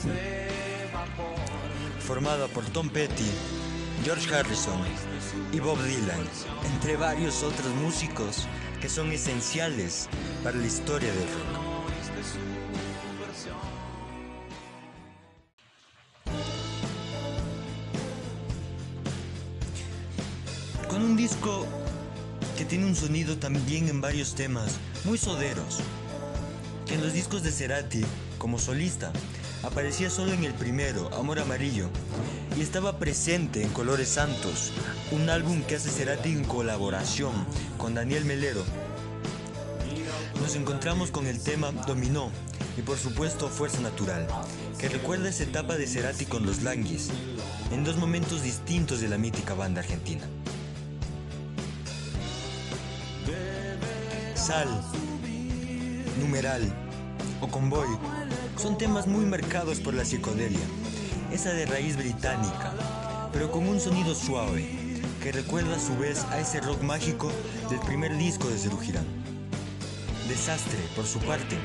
formada 2.00 2.48
por 2.48 2.64
Tom 2.66 2.90
Petty, 2.90 3.30
George 4.04 4.34
Harrison 4.34 4.80
y 5.52 5.60
Bob 5.60 5.82
Dylan, 5.84 6.20
entre 6.74 6.98
varios 6.98 7.44
otros 7.44 7.74
músicos 7.82 8.48
que 8.80 8.90
son 8.90 9.12
esenciales 9.12 10.08
para 10.44 10.58
la 10.58 10.66
historia 10.66 11.12
del 11.12 11.24
rock. 11.24 11.66
Con 20.88 21.02
un 21.02 21.18
disco 21.18 21.66
que 22.58 22.66
tiene 22.66 22.86
un 22.86 22.96
sonido 22.96 23.38
también 23.38 23.90
en 23.90 24.00
varios 24.00 24.36
temas 24.36 24.78
muy 25.04 25.18
soderos, 25.18 25.80
que 26.86 26.94
en 26.94 27.02
los 27.02 27.14
discos 27.14 27.44
de 27.44 27.52
Cerati, 27.52 28.06
como 28.46 28.60
solista, 28.60 29.12
aparecía 29.64 30.12
solo 30.12 30.32
en 30.32 30.44
el 30.44 30.54
primero, 30.54 31.12
Amor 31.16 31.40
Amarillo, 31.40 31.90
y 32.56 32.62
estaba 32.62 33.00
presente 33.00 33.64
en 33.64 33.70
Colores 33.70 34.08
Santos, 34.08 34.72
un 35.12 35.32
álbum 35.32 35.64
que 35.64 35.78
hace 35.78 35.90
Cerati 35.90 36.30
en 36.30 36.44
colaboración 36.44 37.34
con 37.80 37.96
Daniel 37.96 38.24
Melero. 38.24 38.64
Nos 40.40 40.56
encontramos 40.56 41.10
con 41.10 41.26
el 41.26 41.42
tema 41.42 41.72
Dominó 41.88 42.30
y 42.78 42.84
por 42.84 43.00
supuesto 43.00 43.50
Fuerza 43.50 43.80
Natural, 43.82 44.28
que 44.78 44.90
recuerda 44.90 45.30
esa 45.30 45.42
etapa 45.42 45.76
de 45.76 45.88
Cerati 45.88 46.28
con 46.28 46.46
los 46.46 46.62
Languis, 46.62 47.10
en 47.72 47.84
dos 47.84 47.98
momentos 47.98 48.44
distintos 48.44 49.02
de 49.02 49.10
la 49.10 49.18
mítica 49.18 49.56
banda 49.56 49.82
argentina. 49.82 50.30
Sal, 54.36 54.68
Numeral 56.20 56.72
o 57.42 57.48
Convoy 57.48 57.88
son 58.58 58.78
temas 58.78 59.08
muy 59.08 59.26
marcados 59.26 59.80
por 59.80 59.94
la 59.94 60.06
psicodelia, 60.06 60.65
esa 61.32 61.54
de 61.54 61.65
raíz 61.65 61.98
británica, 61.98 62.74
pero 63.32 63.52
con 63.52 63.68
un 63.68 63.80
sonido 63.80 64.15
suave 64.15 65.02
que 65.22 65.32
recuerda 65.32 65.76
a 65.76 65.80
su 65.80 65.98
vez 65.98 66.24
a 66.32 66.39
ese 66.39 66.62
rock 66.62 66.82
mágico 66.82 67.32
del 67.70 67.80
primer 67.80 68.15
disco 68.18 68.48
de 68.48 68.58
Girán. 68.58 69.06
Desastre, 70.30 70.80
por 70.96 71.06
su 71.06 71.20
parte, 71.20 71.58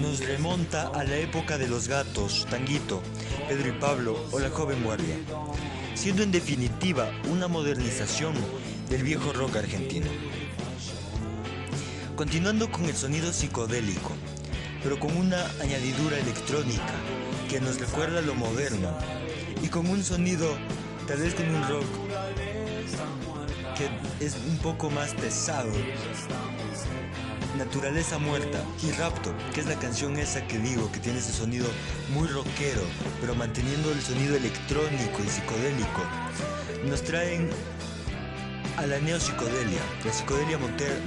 nos 0.00 0.20
remonta 0.20 0.88
a 0.88 1.04
la 1.04 1.16
época 1.16 1.58
de 1.58 1.68
los 1.68 1.88
gatos, 1.88 2.46
Tanguito, 2.50 3.02
Pedro 3.48 3.68
y 3.68 3.72
Pablo 3.80 4.16
o 4.32 4.38
la 4.38 4.50
joven 4.50 4.82
guardia, 4.82 5.16
siendo 5.94 6.22
en 6.22 6.32
definitiva 6.32 7.10
una 7.30 7.48
modernización 7.48 8.34
del 8.88 9.02
viejo 9.02 9.32
rock 9.32 9.56
argentino. 9.56 10.06
Continuando 12.16 12.70
con 12.70 12.86
el 12.86 12.96
sonido 12.96 13.32
psicodélico, 13.32 14.12
pero 14.86 15.00
con 15.00 15.16
una 15.16 15.44
añadidura 15.60 16.16
electrónica 16.16 16.94
que 17.50 17.60
nos 17.60 17.80
recuerda 17.80 18.20
lo 18.20 18.36
moderno 18.36 18.96
y 19.60 19.66
con 19.66 19.88
un 19.88 20.04
sonido, 20.04 20.46
tal 21.08 21.18
vez 21.18 21.34
con 21.34 21.52
un 21.52 21.68
rock 21.68 21.84
que 23.76 24.24
es 24.24 24.36
un 24.48 24.58
poco 24.58 24.88
más 24.88 25.12
pesado. 25.14 25.72
Naturaleza 27.58 28.18
Muerta 28.18 28.62
y 28.80 28.92
Rapto, 28.92 29.34
que 29.52 29.62
es 29.62 29.66
la 29.66 29.74
canción 29.74 30.16
esa 30.20 30.46
que 30.46 30.60
digo, 30.60 30.92
que 30.92 31.00
tiene 31.00 31.18
ese 31.18 31.32
sonido 31.32 31.66
muy 32.14 32.28
rockero, 32.28 32.82
pero 33.20 33.34
manteniendo 33.34 33.90
el 33.90 34.00
sonido 34.00 34.36
electrónico 34.36 35.18
y 35.24 35.28
psicodélico, 35.28 36.02
nos 36.88 37.02
traen 37.02 37.50
a 38.76 38.86
la 38.86 39.00
neopsicodelia, 39.00 39.80
la 40.04 40.12
psicodelia 40.12 40.58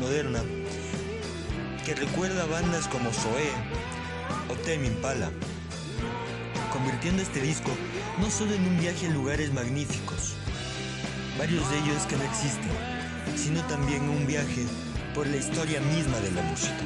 moderna, 0.02 0.44
que 1.86 1.96
recuerda 1.96 2.46
bandas 2.46 2.88
como 2.88 3.12
Zoé 3.12 3.52
o 4.50 4.54
Tame 4.56 4.88
Impala, 4.88 5.30
convirtiendo 6.72 7.22
este 7.22 7.42
disco 7.42 7.72
no 8.20 8.30
solo 8.30 8.54
en 8.54 8.65
un 8.65 8.80
viaje 8.80 9.08
a 9.08 9.12
lugares 9.12 9.54
magníficos, 9.54 10.36
varios 11.38 11.70
de 11.70 11.78
ellos 11.80 12.04
que 12.08 12.18
no 12.18 12.24
existen, 12.24 12.72
sino 13.36 13.62
también 13.68 14.10
un 14.10 14.26
viaje 14.28 14.65
por 15.13 15.28
la 15.28 15.38
historia 15.38 15.80
misma 15.82 16.18
de 16.20 16.32
la 16.32 16.42
música, 16.44 16.84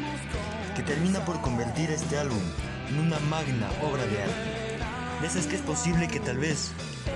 que 0.76 0.84
termina 0.84 1.24
por 1.26 1.42
convertir 1.42 1.90
este 1.90 2.18
álbum 2.18 2.42
en 2.90 3.00
una 3.00 3.20
magna 3.20 3.70
obra 3.82 4.06
de 4.06 4.24
arte, 4.24 4.82
de 5.22 5.28
esas 5.28 5.48
que 5.48 5.56
es 5.56 5.62
posible 5.62 6.08
que 6.08 6.20
tal 6.20 6.38
vez, 6.38 6.72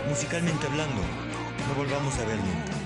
musicalmente 0.09 0.65
hablando, 0.65 1.01
no 1.67 1.75
volvamos 1.75 2.17
a 2.19 2.25
ver 2.25 2.37
nunca. 2.37 2.76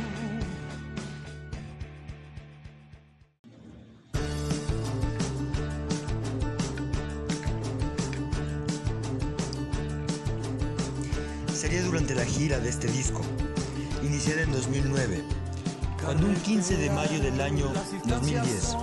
Del 17.32 17.42
año 17.42 17.72
2010, 18.06 18.76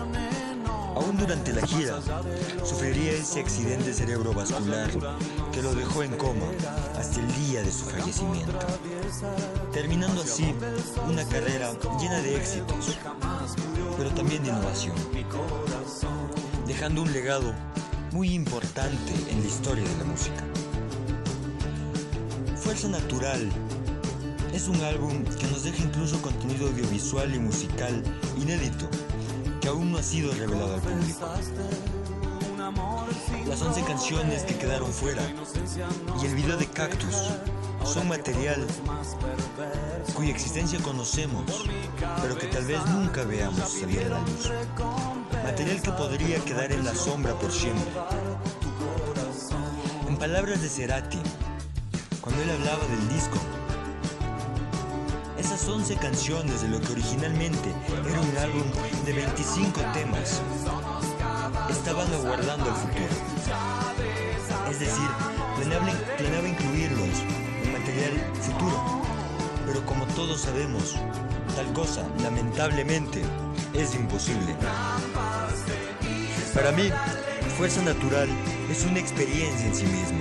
aún 0.97 1.17
durante 1.19 1.53
la 1.53 1.67
gira, 1.67 2.01
sufriría 2.65 3.13
ese 3.13 3.41
accidente 3.41 3.93
cerebrovascular 3.93 4.91
que 5.53 5.63
lo 5.63 5.75
dejó 5.75 6.03
en 6.03 6.17
coma 6.17 6.47
hasta 6.99 7.21
el 7.21 7.35
día 7.35 7.63
de 7.63 7.71
su 7.71 7.85
fallecimiento, 7.85 8.59
terminando 9.73 10.23
así 10.23 10.55
una 11.09 11.25
carrera 11.25 11.73
llena 12.01 12.21
de 12.21 12.37
éxitos, 12.37 12.99
pero 13.97 14.11
también 14.11 14.43
de 14.43 14.51
innovación, 14.51 14.97
dejando 16.67 17.03
un 17.03 17.13
legado 17.13 17.55
muy 18.13 18.33
importante 18.35 19.13
en 19.31 19.41
la 19.41 19.47
historia 19.47 19.85
de 19.85 19.97
la 19.99 20.05
música. 20.05 20.45
Fuerza 22.57 22.89
Natural 22.89 23.49
es 24.53 24.69
un 24.69 24.81
álbum 24.83 25.25
que 25.25 25.47
nos 25.49 25.65
deja 25.65 25.83
incluso 25.83 26.21
contenido 26.23 26.69
audiovisual 26.69 27.35
y 27.35 27.39
musical 27.39 28.03
inédito 28.49 28.89
que 29.61 29.69
aún 29.69 29.93
no 29.93 29.99
ha 29.99 30.03
sido 30.03 30.33
revelado 30.33 30.75
al 30.75 30.81
público. 30.81 31.29
Las 33.47 33.61
11 33.61 33.85
canciones 33.85 34.43
que 34.45 34.57
quedaron 34.57 34.91
fuera 34.91 35.23
y 36.23 36.27
el 36.27 36.35
video 36.35 36.57
de 36.57 36.67
Cactus 36.67 37.31
son 37.85 38.09
material 38.09 38.67
cuya 40.15 40.31
existencia 40.31 40.79
conocemos, 40.81 41.67
pero 42.23 42.39
que 42.39 42.47
tal 42.47 42.65
vez 42.65 42.85
nunca 42.87 43.25
veamos 43.25 43.69
salir 43.69 44.01
a 44.07 44.09
la 44.09 44.21
luz. 44.21 44.51
Material 45.45 45.83
que 45.83 45.93
podría 45.93 46.39
quedar 46.41 46.73
en 46.73 46.87
la 46.87 46.95
sombra 46.95 47.35
por 47.35 47.53
siempre. 47.53 47.85
En 50.09 50.17
palabras 50.17 50.63
de 50.63 50.69
Cerati, 50.71 51.19
cuando 52.23 52.43
él 52.43 52.51
hablaba 52.51 52.85
del 52.87 53.09
disco. 53.11 53.58
Esas 55.49 55.67
11 55.67 55.97
canciones 55.97 56.61
de 56.61 56.69
lo 56.69 56.79
que 56.79 56.93
originalmente 56.93 57.71
era 58.07 58.21
un 58.21 58.37
álbum 58.37 58.65
de 59.07 59.15
25 59.15 59.81
temas 59.95 60.43
estaban 61.71 62.13
aguardando 62.13 62.69
el 62.69 62.75
futuro. 62.75 63.09
Es 64.71 64.79
decir, 64.79 65.09
planeaba, 65.57 66.47
incluirlos 66.47 67.09
en 67.65 67.73
material 67.73 68.13
futuro. 68.43 69.03
Pero 69.65 69.87
como 69.87 70.05
todos 70.09 70.43
sabemos, 70.43 70.97
tal 71.57 71.73
cosa, 71.73 72.07
lamentablemente, 72.23 73.23
es 73.73 73.95
imposible. 73.95 74.55
Para 76.53 76.73
mí, 76.73 76.91
Fuerza 77.57 77.81
Natural 77.85 78.29
es 78.71 78.85
una 78.85 78.99
experiencia 78.99 79.67
en 79.67 79.75
sí 79.75 79.87
mismo. 79.87 80.21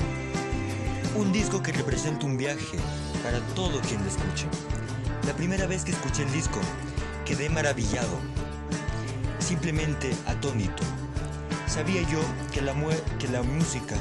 Un 1.17 1.33
disco 1.33 1.61
que 1.61 1.73
representa 1.73 2.25
un 2.25 2.37
viaje 2.37 2.77
para 3.21 3.41
todo 3.55 3.81
quien 3.81 4.01
lo 4.01 4.07
escuche. 4.07 4.47
La 5.27 5.33
primera 5.33 5.67
vez 5.67 5.83
que 5.83 5.91
escuché 5.91 6.23
el 6.23 6.31
disco, 6.31 6.57
quedé 7.25 7.49
maravillado, 7.49 8.17
simplemente 9.39 10.15
atónito. 10.25 10.83
Sabía 11.67 12.01
yo 12.03 12.19
que 12.53 12.61
la, 12.61 12.73
que 13.19 13.27
la 13.27 13.43
música 13.43 13.97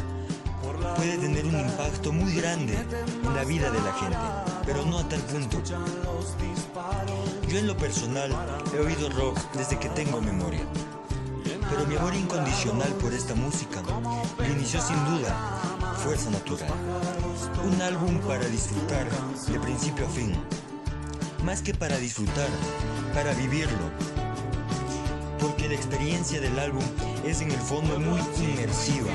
puede 0.95 1.19
tener 1.19 1.45
un 1.45 1.59
impacto 1.59 2.13
muy 2.13 2.33
grande 2.33 2.79
en 3.25 3.35
la 3.35 3.43
vida 3.43 3.73
de 3.73 3.81
la 3.81 3.93
gente, 3.95 4.17
pero 4.65 4.87
no 4.87 5.01
a 5.01 5.09
tal 5.09 5.21
punto. 5.23 5.61
Yo 7.49 7.59
en 7.59 7.67
lo 7.67 7.77
personal 7.77 8.31
he 8.73 8.79
oído 8.79 9.11
rock 9.11 9.37
desde 9.55 9.81
que 9.81 9.89
tengo 9.89 10.21
memoria, 10.21 10.63
pero 11.69 11.87
mi 11.89 11.97
amor 11.97 12.15
incondicional 12.15 12.93
por 13.01 13.13
esta 13.13 13.35
música 13.35 13.83
lo 14.39 14.47
inició 14.47 14.81
sin 14.81 15.05
duda 15.07 15.35
Fuerza 16.05 16.31
Natural. 16.31 16.71
Un 17.65 17.83
álbum 17.83 18.21
para 18.21 18.45
disfrutar 18.47 19.09
de 19.49 19.59
principio 19.59 20.07
a 20.07 20.11
fin. 20.11 20.37
Más 21.47 21.63
que 21.63 21.73
para 21.73 21.97
disfrutar, 21.99 22.49
para 23.15 23.33
vivirlo. 23.35 23.89
Porque 25.39 25.69
la 25.69 25.77
experiencia 25.77 26.41
del 26.41 26.59
álbum 26.59 26.83
es 27.25 27.41
en 27.41 27.53
el 27.53 27.59
fondo 27.59 28.01
muy 28.01 28.21
inmersiva. 28.43 29.13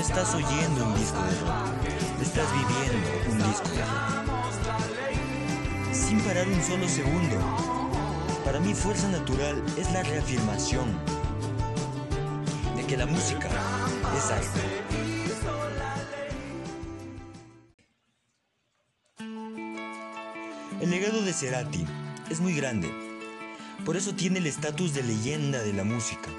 Estás 0.00 0.36
oyendo 0.36 0.86
un 0.86 0.94
disco 0.94 1.20
de 1.24 1.40
rock, 1.40 2.22
estás 2.22 2.46
viviendo 2.52 3.08
un 3.32 3.38
disco 3.50 3.68
de 3.70 3.84
rock. 3.84 4.22
Sin 5.92 6.20
parar 6.20 6.46
un 6.46 6.62
solo 6.62 6.88
segundo. 6.88 7.36
Para 8.44 8.60
mí 8.60 8.74
Fuerza 8.74 9.08
Natural 9.08 9.60
es 9.76 9.90
la 9.90 10.04
reafirmación 10.04 10.86
de 12.76 12.86
que 12.86 12.96
la 12.96 13.06
música 13.06 13.48
es 14.16 14.30
arte. 14.30 14.87
De 21.28 21.34
Cerati 21.34 21.84
es 22.30 22.40
muy 22.40 22.54
grande, 22.54 22.90
por 23.84 23.98
eso 23.98 24.14
tiene 24.14 24.38
el 24.38 24.46
estatus 24.46 24.94
de 24.94 25.02
leyenda 25.02 25.62
de 25.62 25.74
la 25.74 25.84
música. 25.84 26.30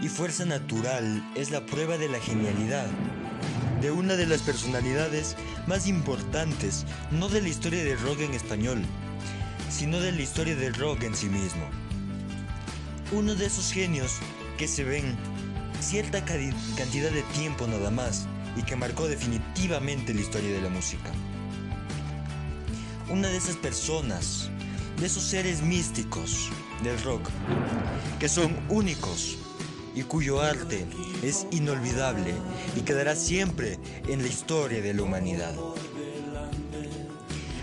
Y 0.00 0.08
Fuerza 0.08 0.44
Natural 0.44 1.24
es 1.36 1.52
la 1.52 1.64
prueba 1.66 1.96
de 1.98 2.08
la 2.08 2.18
genialidad 2.18 2.88
de 3.80 3.92
una 3.92 4.14
de 4.16 4.26
las 4.26 4.42
personalidades 4.42 5.36
más 5.68 5.86
importantes, 5.86 6.84
no 7.12 7.28
de 7.28 7.42
la 7.42 7.48
historia 7.48 7.84
del 7.84 8.00
rock 8.00 8.22
en 8.22 8.34
español, 8.34 8.82
sino 9.70 10.00
de 10.00 10.10
la 10.10 10.22
historia 10.22 10.56
del 10.56 10.74
rock 10.74 11.04
en 11.04 11.14
sí 11.14 11.28
mismo. 11.28 11.62
Uno 13.12 13.36
de 13.36 13.46
esos 13.46 13.70
genios 13.70 14.16
que 14.58 14.66
se 14.66 14.82
ven 14.82 15.16
cierta 15.78 16.24
cantidad 16.24 17.12
de 17.12 17.22
tiempo 17.34 17.68
nada 17.68 17.92
más 17.92 18.26
y 18.56 18.64
que 18.64 18.74
marcó 18.74 19.06
definitivamente 19.06 20.12
la 20.12 20.22
historia 20.22 20.52
de 20.52 20.62
la 20.62 20.70
música. 20.70 21.12
Una 23.12 23.28
de 23.28 23.36
esas 23.36 23.56
personas, 23.56 24.48
de 24.98 25.04
esos 25.04 25.22
seres 25.22 25.60
místicos 25.60 26.48
del 26.82 26.98
rock, 27.02 27.28
que 28.18 28.26
son 28.26 28.56
únicos 28.70 29.36
y 29.94 30.02
cuyo 30.02 30.40
arte 30.40 30.86
es 31.22 31.46
inolvidable 31.50 32.32
y 32.74 32.80
quedará 32.80 33.14
siempre 33.14 33.78
en 34.08 34.22
la 34.22 34.28
historia 34.28 34.80
de 34.80 34.94
la 34.94 35.02
humanidad. 35.02 35.54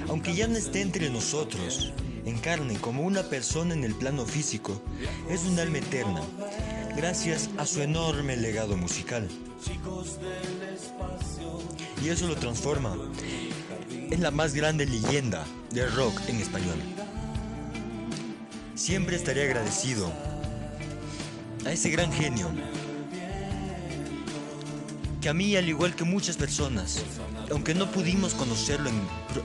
Aunque 0.07 0.35
ya 0.35 0.47
no 0.47 0.55
esté 0.55 0.81
entre 0.81 1.09
nosotros, 1.09 1.93
en 2.25 2.37
carne 2.37 2.77
como 2.79 3.01
una 3.01 3.23
persona 3.23 3.73
en 3.73 3.83
el 3.83 3.95
plano 3.95 4.27
físico, 4.27 4.79
es 5.31 5.45
un 5.45 5.57
alma 5.57 5.79
eterna, 5.79 6.21
gracias 6.95 7.49
a 7.57 7.65
su 7.65 7.81
enorme 7.81 8.37
legado 8.37 8.77
musical. 8.77 9.27
Y 12.03 12.09
eso 12.09 12.27
lo 12.27 12.35
transforma 12.35 12.95
en 14.11 14.23
la 14.23 14.31
más 14.31 14.53
grande 14.53 14.85
leyenda 14.85 15.45
del 15.71 15.91
rock 15.93 16.19
en 16.27 16.37
español. 16.37 16.77
Siempre 18.75 19.15
estaré 19.15 19.43
agradecido 19.43 20.11
a 21.65 21.71
ese 21.71 21.89
gran 21.89 22.11
genio 22.11 22.49
que 25.21 25.29
a 25.29 25.33
mí, 25.33 25.55
al 25.57 25.67
igual 25.67 25.95
que 25.95 26.05
muchas 26.05 26.37
personas, 26.37 27.03
aunque 27.51 27.75
no 27.75 27.91
pudimos 27.91 28.33
conocerlo 28.33 28.89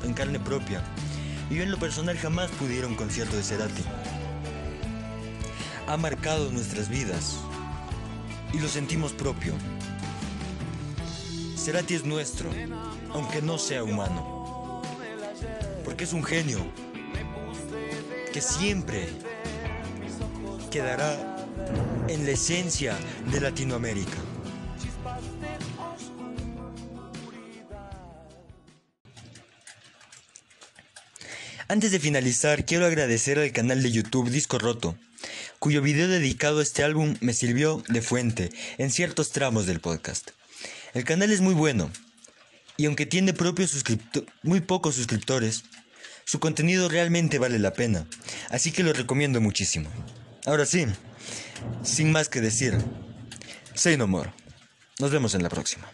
en, 0.05 0.15
carne 0.15 0.39
propia, 0.39 0.83
y 1.51 1.57
yo 1.57 1.65
en 1.65 1.73
lo 1.73 1.79
personal 1.79 2.17
jamás 2.17 2.51
pude 2.53 2.77
ir 2.77 2.85
a 2.85 2.87
un 2.87 2.95
concierto 2.95 3.37
de 3.37 3.43
Cerati, 3.43 3.83
ha 5.89 5.97
marcado 5.97 6.51
nuestras 6.51 6.89
vidas 6.89 7.39
y 8.53 8.61
lo 8.61 8.69
sentimos 8.69 9.13
propio. 9.13 9.53
Cerati 11.57 11.95
es 11.95 12.05
nuestro, 12.05 12.51
aunque 13.13 13.43
no 13.43 13.59
sea 13.59 13.83
humano, 13.83 14.44
porque 15.85 16.05
es 16.05 16.13
un 16.13 16.25
genio 16.25 16.59
que 18.33 18.41
siempre 18.41 19.07
quedará 20.71 21.17
en 22.09 22.25
la 22.25 22.33
esencia 22.33 22.97
de 23.31 23.41
Latinoamérica. 23.41 24.19
Antes 31.69 31.93
de 31.93 32.01
finalizar, 32.01 32.67
quiero 32.67 32.87
agradecer 32.87 33.39
al 33.39 33.53
canal 33.53 33.83
de 33.83 33.91
YouTube 33.91 34.31
Disco 34.31 34.59
Roto, 34.59 34.97
cuyo 35.59 35.81
video 35.81 36.09
dedicado 36.09 36.61
a 36.61 36.63
este 36.63 36.83
álbum 36.83 37.17
me 37.21 37.33
sirvió 37.33 37.83
de 37.89 38.03
fuente 38.03 38.51
en 38.79 38.91
ciertos 38.91 39.33
tramos 39.33 39.67
del 39.67 39.81
podcast. 39.81 40.31
El 40.93 41.05
canal 41.05 41.33
es 41.33 41.41
muy 41.41 41.55
bueno, 41.55 41.91
y 42.77 42.87
aunque 42.87 43.07
tiene 43.07 43.33
propios 43.33 43.83
muy 44.43 44.61
pocos 44.61 44.97
suscriptores, 44.97 45.65
su 46.25 46.41
contenido 46.41 46.89
realmente 46.89 47.39
vale 47.39 47.59
la 47.59 47.73
pena, 47.73 48.07
así 48.51 48.73
que 48.73 48.83
lo 48.83 48.93
recomiendo 48.93 49.41
muchísimo. 49.41 49.91
Ahora 50.47 50.67
sí, 50.67 50.87
sin 51.83 52.13
más 52.13 52.29
que 52.29 52.41
decir, 52.41 52.77
say 53.75 53.97
no 53.97 54.07
more. 54.07 54.33
Nos 54.99 55.11
vemos 55.11 55.35
en 55.35 55.43
la 55.43 55.49
próxima. 55.49 55.91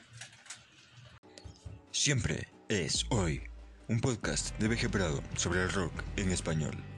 Siempre 1.91 2.49
es 2.69 3.05
hoy 3.11 3.43
un 3.89 4.01
podcast 4.01 4.57
de 4.59 4.89
Prado 4.89 5.23
sobre 5.37 5.63
el 5.63 5.71
rock 5.71 5.93
en 6.17 6.31
español. 6.31 6.90